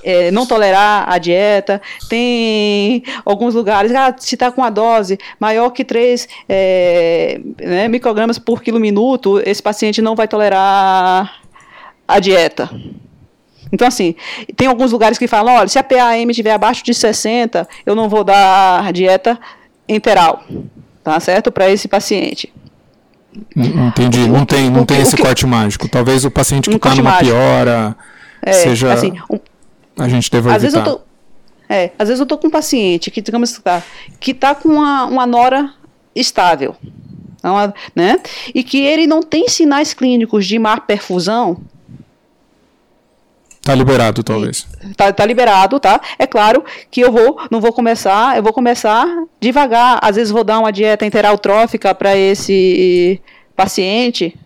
é, 0.03 0.31
não 0.31 0.46
tolerar 0.46 1.05
a 1.09 1.18
dieta. 1.18 1.81
Tem 2.09 3.03
alguns 3.24 3.55
lugares, 3.55 3.92
ah, 3.94 4.14
se 4.16 4.35
está 4.35 4.50
com 4.50 4.62
a 4.62 4.70
dose 4.70 5.18
maior 5.38 5.70
que 5.70 5.85
3 5.85 6.29
é, 6.48 7.40
né, 7.61 7.88
microgramas 7.88 8.38
por 8.38 8.62
quilo 8.62 8.81
minuto, 8.81 9.40
esse 9.44 9.62
paciente 9.62 10.00
não 10.03 10.14
vai 10.14 10.29
tolerar 10.29 11.40
a 12.07 12.18
dieta. 12.18 12.70
Então, 13.72 13.87
assim, 13.87 14.14
tem 14.57 14.66
alguns 14.66 14.92
lugares 14.92 15.16
que 15.16 15.29
falam, 15.29 15.55
olha, 15.55 15.68
se 15.68 15.79
a 15.79 15.83
PAM 15.83 16.29
estiver 16.31 16.53
abaixo 16.53 16.85
de 16.85 16.92
60, 16.92 17.68
eu 17.87 17.94
não 17.94 18.09
vou 18.09 18.24
dar 18.24 18.92
dieta 18.92 19.38
enteral, 19.88 20.42
tá 21.05 21.18
certo? 21.20 21.53
Para 21.53 21.70
esse 21.70 21.87
paciente. 21.87 22.53
Entendi, 23.57 24.29
não 24.29 24.44
tem, 24.44 24.68
não 24.70 24.85
tem 24.85 25.00
esse 25.00 25.16
corte 25.16 25.46
mágico. 25.46 25.88
Talvez 25.88 26.24
o 26.24 26.31
paciente 26.31 26.68
que 26.68 26.76
está 26.76 26.94
numa 26.94 27.11
mágico. 27.11 27.26
piora 27.26 27.96
é, 28.42 28.53
seja... 28.53 28.92
Assim, 28.92 29.12
um, 29.31 29.38
a 30.00 30.08
gente 30.08 30.30
deve 30.30 30.48
às 30.48 30.62
evitar. 30.62 30.80
Vezes 30.80 30.86
eu 30.86 30.96
tô, 30.96 31.00
é, 31.68 31.90
às 31.98 32.08
vezes 32.08 32.20
eu 32.20 32.26
tô 32.26 32.36
com 32.36 32.48
um 32.48 32.50
paciente 32.50 33.10
que, 33.10 33.20
digamos, 33.20 33.52
tá, 33.58 33.82
que 34.18 34.34
tá 34.34 34.54
com 34.54 34.68
uma, 34.68 35.04
uma 35.04 35.26
nora 35.26 35.72
estável, 36.14 36.74
uma, 37.42 37.72
né? 37.94 38.18
E 38.54 38.64
que 38.64 38.78
ele 38.78 39.06
não 39.06 39.22
tem 39.22 39.48
sinais 39.48 39.94
clínicos 39.94 40.46
de 40.46 40.58
má 40.58 40.80
perfusão. 40.80 41.60
Tá 43.62 43.74
liberado, 43.74 44.22
talvez. 44.22 44.66
Tá, 44.96 45.12
tá 45.12 45.24
liberado, 45.24 45.78
tá? 45.78 46.00
É 46.18 46.26
claro 46.26 46.64
que 46.90 47.02
eu 47.02 47.12
vou, 47.12 47.40
não 47.50 47.60
vou 47.60 47.72
começar, 47.72 48.36
eu 48.36 48.42
vou 48.42 48.52
começar 48.52 49.06
devagar. 49.38 49.98
Às 50.02 50.16
vezes 50.16 50.32
vou 50.32 50.42
dar 50.42 50.58
uma 50.58 50.72
dieta 50.72 51.06
enteraltrófica 51.06 51.94
para 51.94 52.16
esse 52.16 53.20
paciente, 53.54 54.36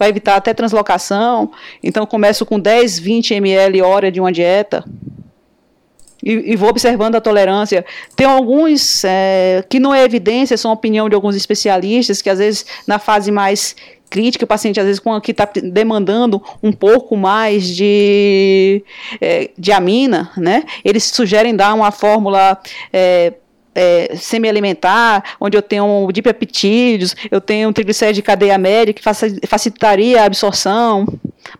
vai 0.00 0.08
evitar 0.08 0.36
até 0.36 0.54
translocação. 0.54 1.52
Então, 1.82 2.06
começo 2.06 2.46
com 2.46 2.58
10, 2.58 2.98
20 2.98 3.34
ml 3.34 3.82
hora 3.82 4.10
de 4.10 4.18
uma 4.18 4.32
dieta. 4.32 4.82
E, 6.24 6.52
e, 6.52 6.56
vou 6.56 6.70
observando 6.70 7.16
a 7.16 7.20
tolerância. 7.20 7.84
Tem 8.16 8.26
alguns 8.26 9.04
é, 9.04 9.62
que 9.68 9.78
não 9.78 9.94
é 9.94 10.02
evidência, 10.02 10.56
são 10.56 10.72
opinião 10.72 11.06
de 11.06 11.14
alguns 11.14 11.36
especialistas, 11.36 12.22
que 12.22 12.30
às 12.30 12.38
vezes 12.38 12.64
na 12.86 12.98
fase 12.98 13.30
mais 13.30 13.76
crítica, 14.08 14.44
o 14.44 14.48
paciente 14.48 14.80
às 14.80 14.86
vezes 14.86 14.98
com 14.98 15.16
está 15.18 15.48
demandando 15.62 16.42
um 16.62 16.72
pouco 16.72 17.16
mais 17.16 17.66
de, 17.66 18.82
é, 19.20 19.50
de 19.56 19.70
amina, 19.70 20.30
né? 20.36 20.64
Eles 20.84 21.04
sugerem 21.04 21.54
dar 21.54 21.74
uma 21.74 21.90
fórmula 21.90 22.58
é, 22.92 23.34
é, 23.74 24.14
semi-alimentar, 24.16 25.36
onde 25.40 25.56
eu 25.56 25.62
tenho 25.62 26.08
dipeptídeos, 26.12 27.14
eu 27.30 27.40
tenho 27.40 27.72
triglicéridos 27.72 28.16
de 28.16 28.22
cadeia 28.22 28.58
média, 28.58 28.92
que 28.92 29.02
facilitaria 29.46 30.22
a 30.22 30.26
absorção. 30.26 31.06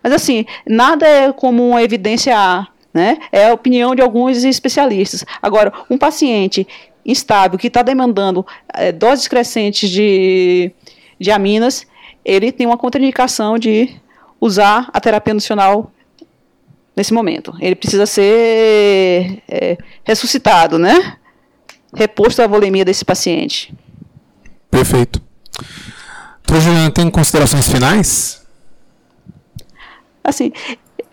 Mas, 0.03 0.13
assim, 0.13 0.45
nada 0.67 1.07
é 1.07 1.31
como 1.31 1.67
uma 1.67 1.83
evidência 1.83 2.37
A, 2.37 2.67
né? 2.93 3.17
É 3.31 3.49
a 3.49 3.53
opinião 3.53 3.95
de 3.95 4.01
alguns 4.01 4.43
especialistas. 4.43 5.25
Agora, 5.41 5.71
um 5.89 5.97
paciente 5.97 6.67
instável, 7.05 7.57
que 7.57 7.67
está 7.67 7.81
demandando 7.81 8.45
é, 8.73 8.91
doses 8.91 9.27
crescentes 9.27 9.89
de, 9.89 10.71
de 11.19 11.31
aminas, 11.31 11.87
ele 12.23 12.51
tem 12.51 12.67
uma 12.67 12.77
contraindicação 12.77 13.57
de 13.57 13.89
usar 14.39 14.89
a 14.93 14.99
terapia 14.99 15.33
nutricional 15.33 15.91
nesse 16.95 17.13
momento. 17.13 17.55
Ele 17.59 17.75
precisa 17.75 18.05
ser 18.05 19.41
é, 19.47 19.77
ressuscitado, 20.03 20.77
né? 20.77 21.17
Reposto 21.93 22.41
a 22.41 22.47
volemia 22.47 22.85
desse 22.85 23.03
paciente. 23.03 23.73
Perfeito. 24.69 25.21
Doutor 26.45 26.61
Juliana, 26.61 26.91
tem 26.91 27.09
considerações 27.09 27.67
finais? 27.67 28.41
Assim, 30.23 30.51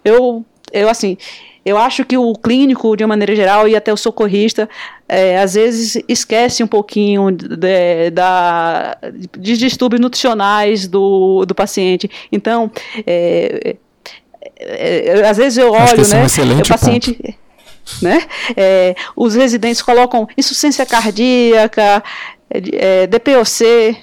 eu, 0.04 0.44
eu 0.72 0.88
assim, 0.88 1.16
eu 1.64 1.76
acho 1.76 2.04
que 2.04 2.16
o 2.16 2.34
clínico, 2.34 2.96
de 2.96 3.04
uma 3.04 3.08
maneira 3.08 3.34
geral, 3.34 3.68
e 3.68 3.76
até 3.76 3.92
o 3.92 3.96
socorrista, 3.96 4.68
é, 5.08 5.38
às 5.38 5.54
vezes 5.54 6.02
esquece 6.08 6.62
um 6.62 6.66
pouquinho 6.66 7.30
de, 7.30 8.10
da, 8.10 8.96
de 9.38 9.56
distúrbios 9.56 10.00
nutricionais 10.00 10.86
do, 10.86 11.44
do 11.44 11.54
paciente. 11.54 12.10
Então, 12.30 12.70
é, 13.06 13.76
é, 14.58 15.20
é 15.20 15.28
às 15.28 15.36
vezes 15.36 15.58
eu 15.58 15.72
olho, 15.72 16.02
é 16.02 16.08
né? 16.08 16.54
Um 16.54 16.60
o 16.60 16.68
paciente. 16.68 17.14
Ponto 17.14 17.47
né? 18.02 18.22
É, 18.56 18.94
os 19.16 19.34
residentes 19.34 19.82
colocam 19.82 20.28
insuficiência 20.36 20.84
cardíaca, 20.84 22.02
é, 22.50 23.06
DPOC, 23.06 23.96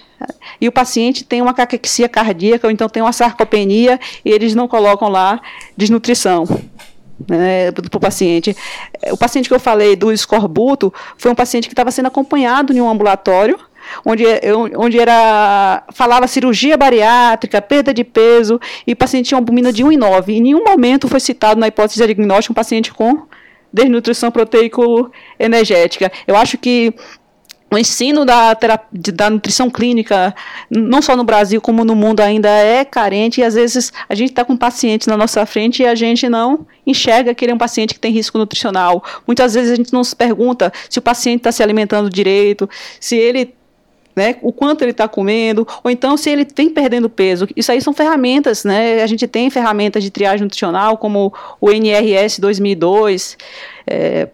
e 0.59 0.67
o 0.67 0.71
paciente 0.71 1.23
tem 1.23 1.41
uma 1.41 1.53
caquexia 1.53 2.07
cardíaca, 2.07 2.67
ou 2.67 2.71
então 2.71 2.87
tem 2.87 3.03
uma 3.03 3.11
sarcopenia, 3.11 3.99
e 4.23 4.29
eles 4.29 4.55
não 4.55 4.67
colocam 4.67 5.09
lá 5.09 5.41
desnutrição. 5.75 6.45
Né, 7.29 7.71
para 7.71 7.95
o 7.95 7.99
paciente. 7.99 8.53
O 9.09 9.15
paciente 9.15 9.47
que 9.47 9.55
eu 9.55 9.59
falei 9.59 9.95
do 9.95 10.11
escorbuto 10.11 10.93
foi 11.17 11.31
um 11.31 11.35
paciente 11.35 11.69
que 11.69 11.71
estava 11.71 11.89
sendo 11.89 12.07
acompanhado 12.07 12.73
em 12.73 12.81
um 12.81 12.89
ambulatório, 12.89 13.57
onde, 14.05 14.25
onde 14.75 14.99
era 14.99 15.83
falava 15.93 16.27
cirurgia 16.27 16.75
bariátrica, 16.75 17.61
perda 17.61 17.93
de 17.93 18.03
peso, 18.03 18.59
e 18.85 18.91
o 18.91 18.97
paciente 18.97 19.27
tinha 19.27 19.37
uma 19.37 19.41
albumina 19.41 19.71
de 19.71 19.81
1,9. 19.81 20.27
Em 20.29 20.41
nenhum 20.41 20.65
momento 20.65 21.07
foi 21.07 21.21
citado 21.21 21.57
na 21.57 21.69
hipótese 21.69 22.01
de 22.01 22.05
diagnóstico 22.05 22.51
um 22.51 22.55
paciente 22.55 22.93
com 22.93 23.21
desnutrição 23.75 24.31
proteico-energética. 24.31 26.11
Eu 26.25 26.37
acho 26.37 26.57
que 26.57 26.93
o 27.71 27.77
ensino 27.77 28.23
da, 28.23 28.55
da 29.13 29.29
nutrição 29.29 29.69
clínica, 29.69 30.33
não 30.69 31.01
só 31.01 31.15
no 31.15 31.25
Brasil 31.25 31.59
como 31.59 31.83
no 31.83 31.93
mundo, 31.93 32.21
ainda 32.21 32.47
é 32.47 32.85
carente 32.85 33.41
e 33.41 33.43
às 33.43 33.55
vezes 33.55 33.91
a 34.07 34.15
gente 34.15 34.29
está 34.29 34.45
com 34.45 34.55
pacientes 34.55 35.07
na 35.07 35.17
nossa 35.17 35.45
frente 35.45 35.83
e 35.83 35.85
a 35.85 35.93
gente 35.93 36.29
não 36.29 36.65
enxerga 36.87 37.33
que 37.35 37.43
ele 37.43 37.51
é 37.51 37.55
um 37.55 37.57
paciente 37.57 37.93
que 37.93 37.99
tem 37.99 38.13
risco 38.13 38.37
nutricional. 38.37 39.03
Muitas 39.27 39.55
vezes 39.55 39.73
a 39.73 39.75
gente 39.75 39.91
não 39.91 40.03
se 40.03 40.15
pergunta 40.15 40.71
se 40.89 40.99
o 40.99 41.01
paciente 41.01 41.39
está 41.39 41.51
se 41.51 41.61
alimentando 41.61 42.09
direito, 42.09 42.69
se 42.99 43.17
ele 43.17 43.53
né, 44.15 44.37
o 44.41 44.51
quanto 44.51 44.81
ele 44.81 44.91
está 44.91 45.07
comendo, 45.07 45.67
ou 45.83 45.91
então 45.91 46.15
se 46.15 46.29
ele 46.29 46.47
vem 46.55 46.69
perdendo 46.69 47.09
peso. 47.09 47.47
Isso 47.55 47.71
aí 47.71 47.81
são 47.81 47.93
ferramentas, 47.93 48.63
né? 48.63 49.03
A 49.03 49.07
gente 49.07 49.27
tem 49.27 49.49
ferramentas 49.49 50.01
de 50.03 50.09
triagem 50.09 50.43
nutricional, 50.43 50.97
como 50.97 51.33
o 51.59 51.69
NRS 51.69 52.39
2002, 52.39 53.37
é, 53.85 54.29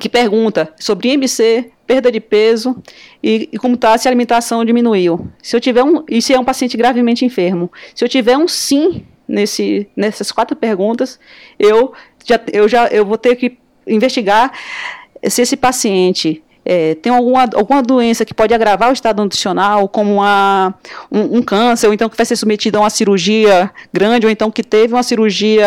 que 0.00 0.08
pergunta 0.08 0.72
sobre 0.78 1.12
IMC, 1.12 1.70
perda 1.86 2.10
de 2.10 2.20
peso 2.20 2.76
e, 3.22 3.48
e 3.52 3.58
como 3.58 3.76
está 3.76 3.96
se 3.96 4.08
a 4.08 4.10
alimentação 4.10 4.64
diminuiu. 4.64 5.28
Se 5.40 5.54
eu 5.54 5.60
tiver 5.60 5.84
um, 5.84 6.02
e 6.08 6.20
se 6.20 6.34
é 6.34 6.38
um 6.38 6.44
paciente 6.44 6.76
gravemente 6.76 7.24
enfermo. 7.24 7.70
Se 7.94 8.04
eu 8.04 8.08
tiver 8.08 8.36
um 8.36 8.48
sim 8.48 9.04
nesse, 9.28 9.88
nessas 9.96 10.32
quatro 10.32 10.56
perguntas, 10.56 11.18
eu 11.58 11.92
já, 12.24 12.40
eu 12.52 12.68
já 12.68 12.88
eu 12.88 13.06
vou 13.06 13.16
ter 13.16 13.36
que 13.36 13.56
investigar 13.86 14.52
se 15.28 15.42
esse 15.42 15.56
paciente 15.56 16.42
é, 16.68 16.96
tem 16.96 17.14
alguma, 17.14 17.48
alguma 17.54 17.80
doença 17.80 18.24
que 18.24 18.34
pode 18.34 18.52
agravar 18.52 18.90
o 18.90 18.92
estado 18.92 19.22
nutricional, 19.22 19.88
como 19.88 20.14
uma, 20.14 20.74
um, 21.12 21.38
um, 21.38 21.42
câncer, 21.42 21.86
ou 21.86 21.94
então 21.94 22.08
que 22.08 22.16
vai 22.16 22.26
ser 22.26 22.34
submetido 22.34 22.76
a 22.76 22.80
uma 22.80 22.90
cirurgia 22.90 23.70
grande, 23.92 24.26
ou 24.26 24.32
então 24.32 24.50
que 24.50 24.64
teve 24.64 24.92
uma 24.92 25.04
cirurgia, 25.04 25.64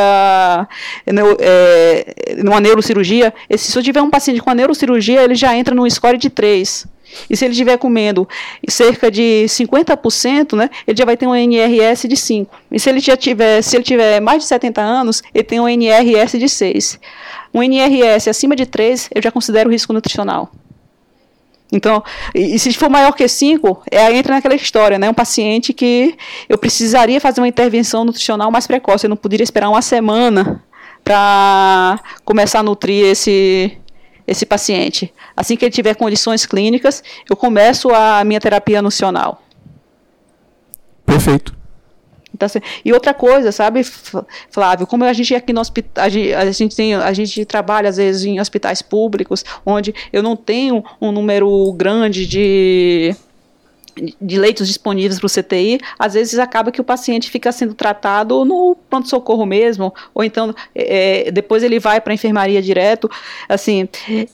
é, 1.07 2.35
uma 2.45 2.59
neurocirurgia, 2.59 3.33
se 3.57 3.77
eu 3.77 3.81
tiver 3.81 4.01
um 4.01 4.09
paciente 4.09 4.41
com 4.41 4.49
a 4.49 4.55
neurocirurgia, 4.55 5.23
ele 5.23 5.35
já 5.35 5.55
entra 5.55 5.73
num 5.73 5.89
score 5.89 6.17
de 6.17 6.29
3. 6.29 6.85
E 7.29 7.35
se 7.35 7.45
ele 7.45 7.53
estiver 7.53 7.77
comendo 7.77 8.27
cerca 8.67 9.09
de 9.09 9.45
50%, 9.47 10.55
né, 10.57 10.69
ele 10.85 10.97
já 10.97 11.05
vai 11.05 11.15
ter 11.15 11.25
um 11.25 11.33
NRS 11.33 12.09
de 12.09 12.17
5. 12.17 12.53
E 12.71 12.77
se 12.77 12.89
ele 12.89 12.99
já 12.99 13.15
tiver, 13.15 13.61
se 13.61 13.77
ele 13.77 13.83
tiver 13.85 14.19
mais 14.19 14.43
de 14.43 14.49
70 14.49 14.81
anos, 14.81 15.23
ele 15.33 15.45
tem 15.45 15.61
um 15.61 15.67
NRS 15.67 16.37
de 16.37 16.49
6. 16.49 16.99
Um 17.53 17.63
NRS 17.63 18.27
acima 18.27 18.53
de 18.53 18.65
3, 18.65 19.09
eu 19.15 19.21
já 19.21 19.31
considero 19.31 19.71
risco 19.71 19.93
nutricional. 19.93 20.51
Então, 21.71 22.03
e, 22.33 22.57
se 22.57 22.73
for 22.73 22.89
maior 22.89 23.13
que 23.13 23.27
5, 23.27 23.83
é, 23.91 24.11
entra 24.15 24.33
naquela 24.33 24.55
história, 24.55 24.97
né? 24.97 25.09
Um 25.09 25.13
paciente 25.13 25.71
que 25.71 26.15
eu 26.47 26.57
precisaria 26.57 27.21
fazer 27.21 27.41
uma 27.41 27.47
intervenção 27.47 28.03
nutricional 28.03 28.49
mais 28.49 28.65
precoce, 28.65 29.05
eu 29.05 29.09
não 29.09 29.17
poderia 29.17 29.43
esperar 29.43 29.69
uma 29.69 29.81
semana 29.81 30.63
para 31.03 31.99
começar 32.25 32.59
a 32.59 32.63
nutrir 32.63 33.05
esse, 33.05 33.77
esse 34.27 34.45
paciente. 34.45 35.13
Assim 35.35 35.55
que 35.55 35.65
ele 35.65 35.71
tiver 35.71 35.95
condições 35.95 36.45
clínicas, 36.45 37.03
eu 37.29 37.35
começo 37.35 37.89
a 37.93 38.23
minha 38.23 38.39
terapia 38.39 38.81
nutricional. 38.81 39.41
Perfeito. 41.05 41.58
Assim, 42.39 42.59
e 42.85 42.93
outra 42.93 43.13
coisa, 43.13 43.51
sabe, 43.51 43.83
Flávio, 44.49 44.85
como 44.85 45.03
a 45.03 45.13
gente 45.13 45.33
aqui 45.33 45.51
no 45.51 45.61
hospital, 45.61 46.05
a 46.05 46.09
gente, 46.51 46.75
tem, 46.75 46.93
a 46.95 47.13
gente 47.13 47.43
trabalha 47.45 47.89
às 47.89 47.97
vezes 47.97 48.23
em 48.25 48.39
hospitais 48.39 48.81
públicos, 48.81 49.43
onde 49.65 49.93
eu 50.13 50.21
não 50.21 50.35
tenho 50.35 50.83
um 51.01 51.11
número 51.11 51.73
grande 51.73 52.25
de 52.25 53.15
de 54.21 54.39
leitos 54.39 54.67
disponíveis 54.67 55.19
para 55.19 55.27
o 55.27 55.29
CTI, 55.29 55.79
às 55.97 56.13
vezes 56.13 56.39
acaba 56.39 56.71
que 56.71 56.79
o 56.79 56.83
paciente 56.83 57.29
fica 57.29 57.51
sendo 57.51 57.73
tratado 57.73 58.45
no 58.45 58.77
pronto-socorro 58.89 59.45
mesmo, 59.45 59.93
ou 60.13 60.23
então 60.23 60.53
é, 60.73 61.29
depois 61.31 61.63
ele 61.63 61.79
vai 61.79 61.99
para 61.99 62.13
a 62.13 62.15
enfermaria 62.15 62.61
direto. 62.61 63.09
Assim, 63.47 63.87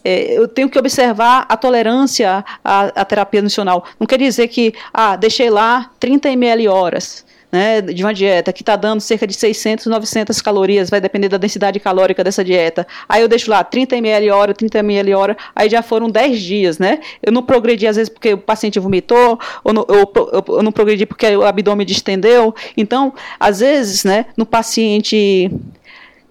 é, 0.03 0.37
eu 0.37 0.47
tenho 0.47 0.69
que 0.69 0.77
observar 0.77 1.45
a 1.49 1.57
tolerância 1.57 2.43
à, 2.63 3.01
à 3.01 3.05
terapia 3.05 3.41
nutricional. 3.41 3.85
Não 3.99 4.07
quer 4.07 4.19
dizer 4.19 4.47
que, 4.47 4.73
ah, 4.93 5.15
deixei 5.15 5.49
lá 5.49 5.91
30 5.99 6.29
ml 6.29 6.67
horas 6.67 7.25
né, 7.55 7.79
de 7.79 8.03
uma 8.03 8.13
dieta 8.13 8.51
que 8.51 8.61
está 8.61 8.75
dando 8.75 8.99
cerca 8.99 9.25
de 9.25 9.33
600, 9.33 9.85
900 9.85 10.41
calorias, 10.41 10.89
vai 10.89 10.99
depender 10.99 11.29
da 11.29 11.37
densidade 11.37 11.79
calórica 11.79 12.21
dessa 12.21 12.43
dieta. 12.43 12.85
Aí 13.07 13.21
eu 13.21 13.29
deixo 13.29 13.49
lá 13.49 13.63
30 13.63 13.95
ml 13.95 14.29
hora, 14.29 14.53
30 14.53 14.79
ml 14.79 15.13
hora, 15.13 15.37
aí 15.55 15.69
já 15.69 15.81
foram 15.81 16.09
10 16.09 16.41
dias, 16.41 16.79
né? 16.79 16.99
Eu 17.23 17.31
não 17.31 17.41
progredi 17.41 17.87
às 17.87 17.95
vezes 17.95 18.09
porque 18.09 18.33
o 18.33 18.37
paciente 18.37 18.77
vomitou, 18.77 19.39
ou 19.63 19.73
eu, 19.73 20.11
eu, 20.33 20.45
eu 20.57 20.63
não 20.63 20.71
progredi 20.71 21.05
porque 21.05 21.33
o 21.33 21.45
abdômen 21.45 21.87
distendeu. 21.87 22.53
Então, 22.75 23.13
às 23.39 23.61
vezes, 23.61 24.03
né, 24.03 24.25
no 24.35 24.45
paciente 24.45 25.49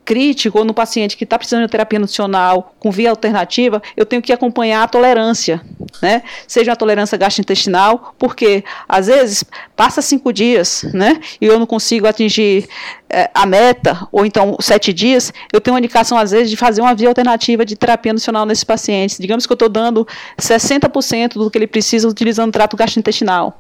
crítico 0.05 0.59
ou 0.59 0.65
no 0.65 0.75
paciente 0.75 1.17
que 1.17 1.25
está 1.25 1.39
precisando 1.39 1.65
de 1.65 1.71
terapia 1.71 1.99
nutricional 1.99 2.75
com 2.79 2.91
via 2.91 3.11
alternativa, 3.11 3.83
eu 3.97 4.05
tenho 4.05 4.21
que 4.21 4.33
acompanhar 4.33 4.83
a 4.83 4.89
tolerância, 4.89 5.61
né? 6.03 6.23
Seja 6.47 6.73
a 6.73 6.77
tolerância 6.77 7.17
gastrointestinal, 7.17 8.15
porque 8.19 8.65
às 8.89 9.07
vezes 9.07 9.45
passa 9.75 10.03
cinco 10.03 10.33
dias, 10.33 10.85
né? 10.93 11.21
E 11.41 11.47
eu 11.47 11.59
não 11.59 11.67
consigo 11.67 12.07
atingir 12.07 12.69
é, 13.09 13.31
a 13.33 13.47
meta, 13.47 14.07
ou 14.13 14.27
então 14.27 14.57
sete 14.61 14.93
dias, 14.93 15.33
eu 15.53 15.61
tenho 15.61 15.75
uma 15.75 15.81
indicação 15.81 16.19
às 16.19 16.31
vezes 16.33 16.51
de 16.51 16.57
fazer 16.57 16.81
uma 16.81 16.95
via 16.95 17.09
alternativa 17.09 17.65
de 17.65 17.77
terapia 17.77 18.13
nutricional 18.13 18.45
nesses 18.45 18.65
pacientes. 18.65 19.19
Digamos 19.19 19.47
que 19.47 19.53
eu 19.53 19.55
estou 19.55 19.69
dando 19.69 20.07
60% 20.39 21.35
do 21.35 21.51
que 21.51 21.59
ele 21.59 21.67
precisa 21.67 22.09
utilizando 22.09 22.53
trato 22.53 22.77
gastrointestinal. 22.77 23.59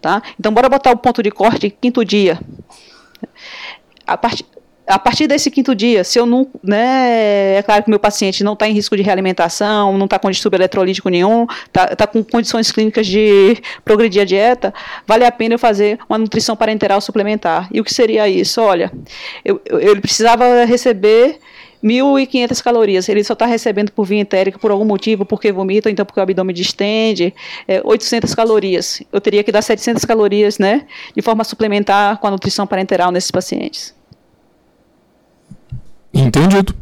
Tá? 0.00 0.20
Então, 0.38 0.52
bora 0.52 0.68
botar 0.68 0.90
o 0.90 0.96
ponto 0.96 1.22
de 1.22 1.30
corte 1.30 1.70
quinto 1.70 2.04
dia. 2.04 2.40
A 4.04 4.16
partir, 4.16 4.44
a 4.86 4.98
partir 4.98 5.26
desse 5.26 5.50
quinto 5.50 5.74
dia, 5.74 6.02
se 6.02 6.18
eu 6.18 6.26
não, 6.26 6.46
né, 6.62 7.56
é 7.56 7.62
claro 7.62 7.82
que 7.84 7.88
o 7.88 7.90
meu 7.90 8.00
paciente 8.00 8.42
não 8.42 8.54
está 8.54 8.68
em 8.68 8.72
risco 8.72 8.96
de 8.96 9.02
realimentação, 9.02 9.96
não 9.96 10.06
está 10.06 10.18
com 10.18 10.30
distúrbio 10.30 10.58
eletrolítico 10.58 11.08
nenhum, 11.08 11.46
está 11.66 11.94
tá 11.94 12.06
com 12.06 12.22
condições 12.24 12.72
clínicas 12.72 13.06
de 13.06 13.56
progredir 13.84 14.22
a 14.22 14.24
dieta, 14.24 14.74
vale 15.06 15.24
a 15.24 15.30
pena 15.30 15.54
eu 15.54 15.58
fazer 15.58 15.98
uma 16.08 16.18
nutrição 16.18 16.56
parenteral 16.56 17.00
suplementar. 17.00 17.68
E 17.72 17.80
o 17.80 17.84
que 17.84 17.94
seria 17.94 18.28
isso? 18.28 18.60
Olha, 18.60 18.92
ele 19.44 20.00
precisava 20.00 20.64
receber 20.64 21.38
1.500 21.82 22.62
calorias, 22.62 23.08
ele 23.08 23.22
só 23.22 23.32
está 23.34 23.46
recebendo 23.46 23.90
por 23.92 24.04
via 24.04 24.20
entérica 24.20 24.58
por 24.58 24.70
algum 24.70 24.84
motivo, 24.84 25.24
porque 25.24 25.52
vomita, 25.52 25.90
então 25.90 26.04
porque 26.04 26.18
o 26.18 26.22
abdômen 26.22 26.54
distende, 26.54 27.32
é, 27.68 27.80
800 27.84 28.34
calorias. 28.34 29.02
Eu 29.12 29.20
teria 29.20 29.44
que 29.44 29.52
dar 29.52 29.62
700 29.62 30.04
calorias, 30.04 30.58
né, 30.58 30.86
de 31.14 31.22
forma 31.22 31.44
suplementar 31.44 32.18
com 32.18 32.26
a 32.26 32.30
nutrição 32.30 32.66
parenteral 32.66 33.10
nesses 33.10 33.30
pacientes. 33.30 34.01
Entendido. 36.12 36.74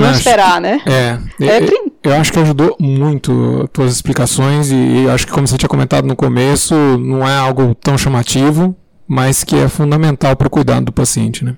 Não 0.00 0.12
esperar, 0.12 0.60
né? 0.60 0.80
É. 0.86 1.18
é 1.46 1.60
eu 2.02 2.14
acho 2.14 2.32
que 2.32 2.38
ajudou 2.38 2.76
muito 2.78 3.62
as 3.62 3.70
tuas 3.70 3.92
explicações 3.92 4.70
e, 4.70 5.08
acho 5.08 5.26
que, 5.26 5.32
como 5.32 5.46
você 5.46 5.56
tinha 5.56 5.68
comentado 5.68 6.06
no 6.06 6.14
começo, 6.14 6.74
não 6.98 7.26
é 7.26 7.36
algo 7.36 7.74
tão 7.74 7.96
chamativo, 7.96 8.76
mas 9.06 9.42
que 9.44 9.56
é 9.56 9.68
fundamental 9.68 10.36
para 10.36 10.46
o 10.46 10.50
cuidado 10.50 10.86
do 10.86 10.92
paciente, 10.92 11.44
né? 11.44 11.56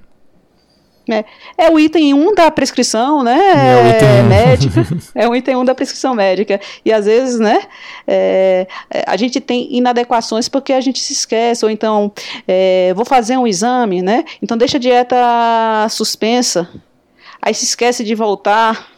É, 1.10 1.24
é 1.66 1.70
o 1.70 1.78
item 1.78 2.14
1 2.14 2.16
um 2.16 2.34
da 2.34 2.50
prescrição, 2.50 3.22
né? 3.22 3.36
É, 3.36 3.82
o 3.82 3.96
item 3.96 4.08
um. 4.08 4.28
médica. 4.28 4.86
é 5.14 5.28
o 5.28 5.36
item 5.36 5.56
1 5.56 5.60
um 5.60 5.64
da 5.64 5.74
prescrição 5.74 6.14
médica. 6.14 6.60
E 6.84 6.92
às 6.92 7.04
vezes, 7.04 7.38
né? 7.38 7.60
É, 8.06 8.66
é, 8.90 9.04
a 9.06 9.16
gente 9.16 9.40
tem 9.40 9.76
inadequações 9.76 10.48
porque 10.48 10.72
a 10.72 10.80
gente 10.80 11.00
se 11.00 11.12
esquece, 11.12 11.64
ou 11.64 11.70
então, 11.70 12.10
é, 12.48 12.92
vou 12.94 13.04
fazer 13.04 13.36
um 13.36 13.46
exame, 13.46 14.02
né? 14.02 14.24
Então 14.42 14.56
deixa 14.56 14.78
a 14.78 14.80
dieta 14.80 15.16
suspensa. 15.90 16.68
Aí 17.40 17.52
se 17.52 17.64
esquece 17.64 18.02
de 18.02 18.14
voltar 18.14 18.88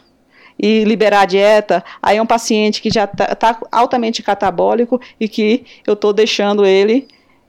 e 0.57 0.83
liberar 0.85 1.21
a 1.21 1.25
dieta, 1.25 1.83
aí 2.01 2.17
é 2.17 2.21
um 2.21 2.25
paciente 2.25 2.81
que 2.81 2.89
já 2.89 3.03
está 3.03 3.35
tá 3.35 3.59
altamente 3.71 4.23
catabólico 4.23 4.99
e 5.19 5.27
que 5.27 5.65
eu 5.85 5.93
estou 5.93 6.11
deixando 6.11 6.65
ele 6.65 7.07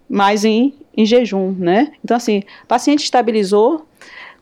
mais 0.09 0.44
em, 0.44 0.75
em 0.97 1.07
jejum, 1.07 1.53
né? 1.53 1.92
Então, 2.05 2.16
assim, 2.16 2.42
o 2.64 2.66
paciente 2.66 3.05
estabilizou, 3.05 3.87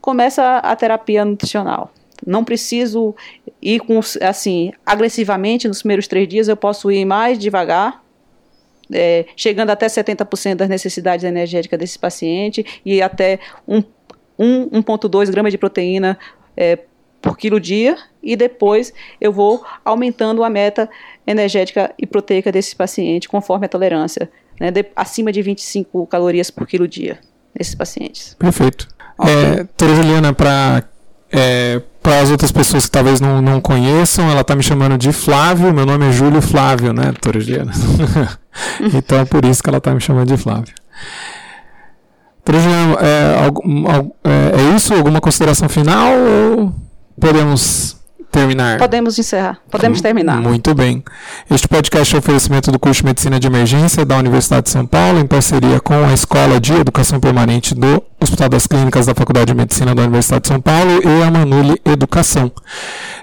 começa 0.07 0.59
a 0.59 0.77
terapia 0.77 1.25
nutricional. 1.25 1.91
Não 2.25 2.45
preciso 2.45 3.13
ir 3.61 3.81
com, 3.81 3.99
assim, 4.23 4.71
agressivamente 4.87 5.67
nos 5.67 5.81
primeiros 5.81 6.07
três 6.07 6.29
dias, 6.29 6.47
eu 6.47 6.57
posso 6.57 6.93
ir 6.93 7.05
mais 7.05 7.37
devagar, 7.41 8.05
é, 8.93 9.27
chegando 9.35 9.71
até 9.71 9.89
70% 9.89 10.55
das 10.55 10.69
necessidades 10.69 11.25
energéticas 11.25 11.77
desse 11.77 11.99
paciente 11.99 12.65
e 12.87 13.03
até 13.03 13.41
1,2 13.69 15.29
gramas 15.29 15.51
de 15.51 15.59
proteína 15.59 16.17
é, 16.57 16.79
por 17.21 17.37
quilo 17.37 17.59
dia, 17.59 17.97
e 18.23 18.37
depois 18.37 18.95
eu 19.21 19.33
vou 19.33 19.65
aumentando 19.85 20.45
a 20.45 20.49
meta 20.49 20.89
energética 21.27 21.93
e 21.99 22.07
proteica 22.07 22.53
desse 22.53 22.77
paciente 22.77 23.29
conforme 23.29 23.67
a 23.67 23.69
tolerância, 23.69 24.31
né, 24.61 24.71
de, 24.71 24.87
acima 24.95 25.33
de 25.33 25.43
25 25.43 26.07
calorias 26.07 26.49
por 26.49 26.65
quilo 26.65 26.87
dia 26.87 27.19
nesses 27.59 27.75
pacientes. 27.75 28.35
Perfeito. 28.39 28.96
É, 29.25 29.57
doutora 29.57 29.95
Juliana, 29.95 30.33
para 30.33 30.85
é, 31.33 31.81
para 32.03 32.21
as 32.21 32.31
outras 32.31 32.53
pessoas 32.53 32.85
que 32.87 32.91
talvez 32.93 33.21
não, 33.21 33.43
não 33.43 33.61
conheçam, 33.61 34.31
ela 34.31 34.43
está 34.43 34.55
me 34.55 34.63
chamando 34.63 34.97
de 34.97 35.13
Flávio, 35.13 35.75
meu 35.75 35.85
nome 35.85 36.07
é 36.07 36.13
Júlio 36.13 36.41
Flávio, 36.41 36.93
né, 36.93 37.07
doutora 37.07 37.41
Juliana? 37.41 37.73
então 38.95 39.19
é 39.19 39.25
por 39.25 39.45
isso 39.45 39.61
que 39.61 39.69
ela 39.69 39.79
está 39.79 39.93
me 39.93 40.01
chamando 40.01 40.29
de 40.29 40.37
Flávio. 40.37 40.73
Juliana, 42.49 42.97
é, 43.01 43.51
é, 44.25 44.73
é 44.73 44.77
isso? 44.77 44.95
Alguma 44.95 45.21
consideração 45.21 45.69
final 45.69 46.13
ou 46.13 46.73
podemos 47.21 47.96
terminar? 48.37 48.79
Podemos 48.79 49.19
encerrar. 49.19 49.59
Podemos 49.71 50.03
terminar. 50.03 50.41
Muito 50.41 50.75
bem. 50.75 51.03
Este 51.51 51.67
podcast 51.67 52.15
é 52.15 52.17
um 52.17 52.19
oferecimento 52.19 52.71
do 52.71 52.79
curso 52.79 53.01
de 53.01 53.07
Medicina 53.07 53.41
de 53.41 53.47
Emergência 53.47 54.05
da 54.05 54.19
Universidade 54.19 54.65
de 54.65 54.71
São 54.71 54.85
Paulo, 54.87 55.19
em 55.19 55.27
parceria 55.27 55.81
com 55.81 56.05
a 56.05 56.13
Escola 56.13 56.61
de 56.61 56.75
Educação 56.75 57.19
Permanente 57.19 57.75
do 57.75 58.03
Hospital 58.21 58.51
das 58.51 58.67
Clínicas 58.67 59.07
da 59.07 59.15
Faculdade 59.15 59.47
de 59.47 59.55
Medicina 59.55 59.95
da 59.95 60.03
Universidade 60.03 60.43
de 60.43 60.49
São 60.49 60.61
Paulo 60.61 61.01
e 61.03 61.23
a 61.23 61.31
Manuli 61.31 61.81
Educação. 61.85 62.53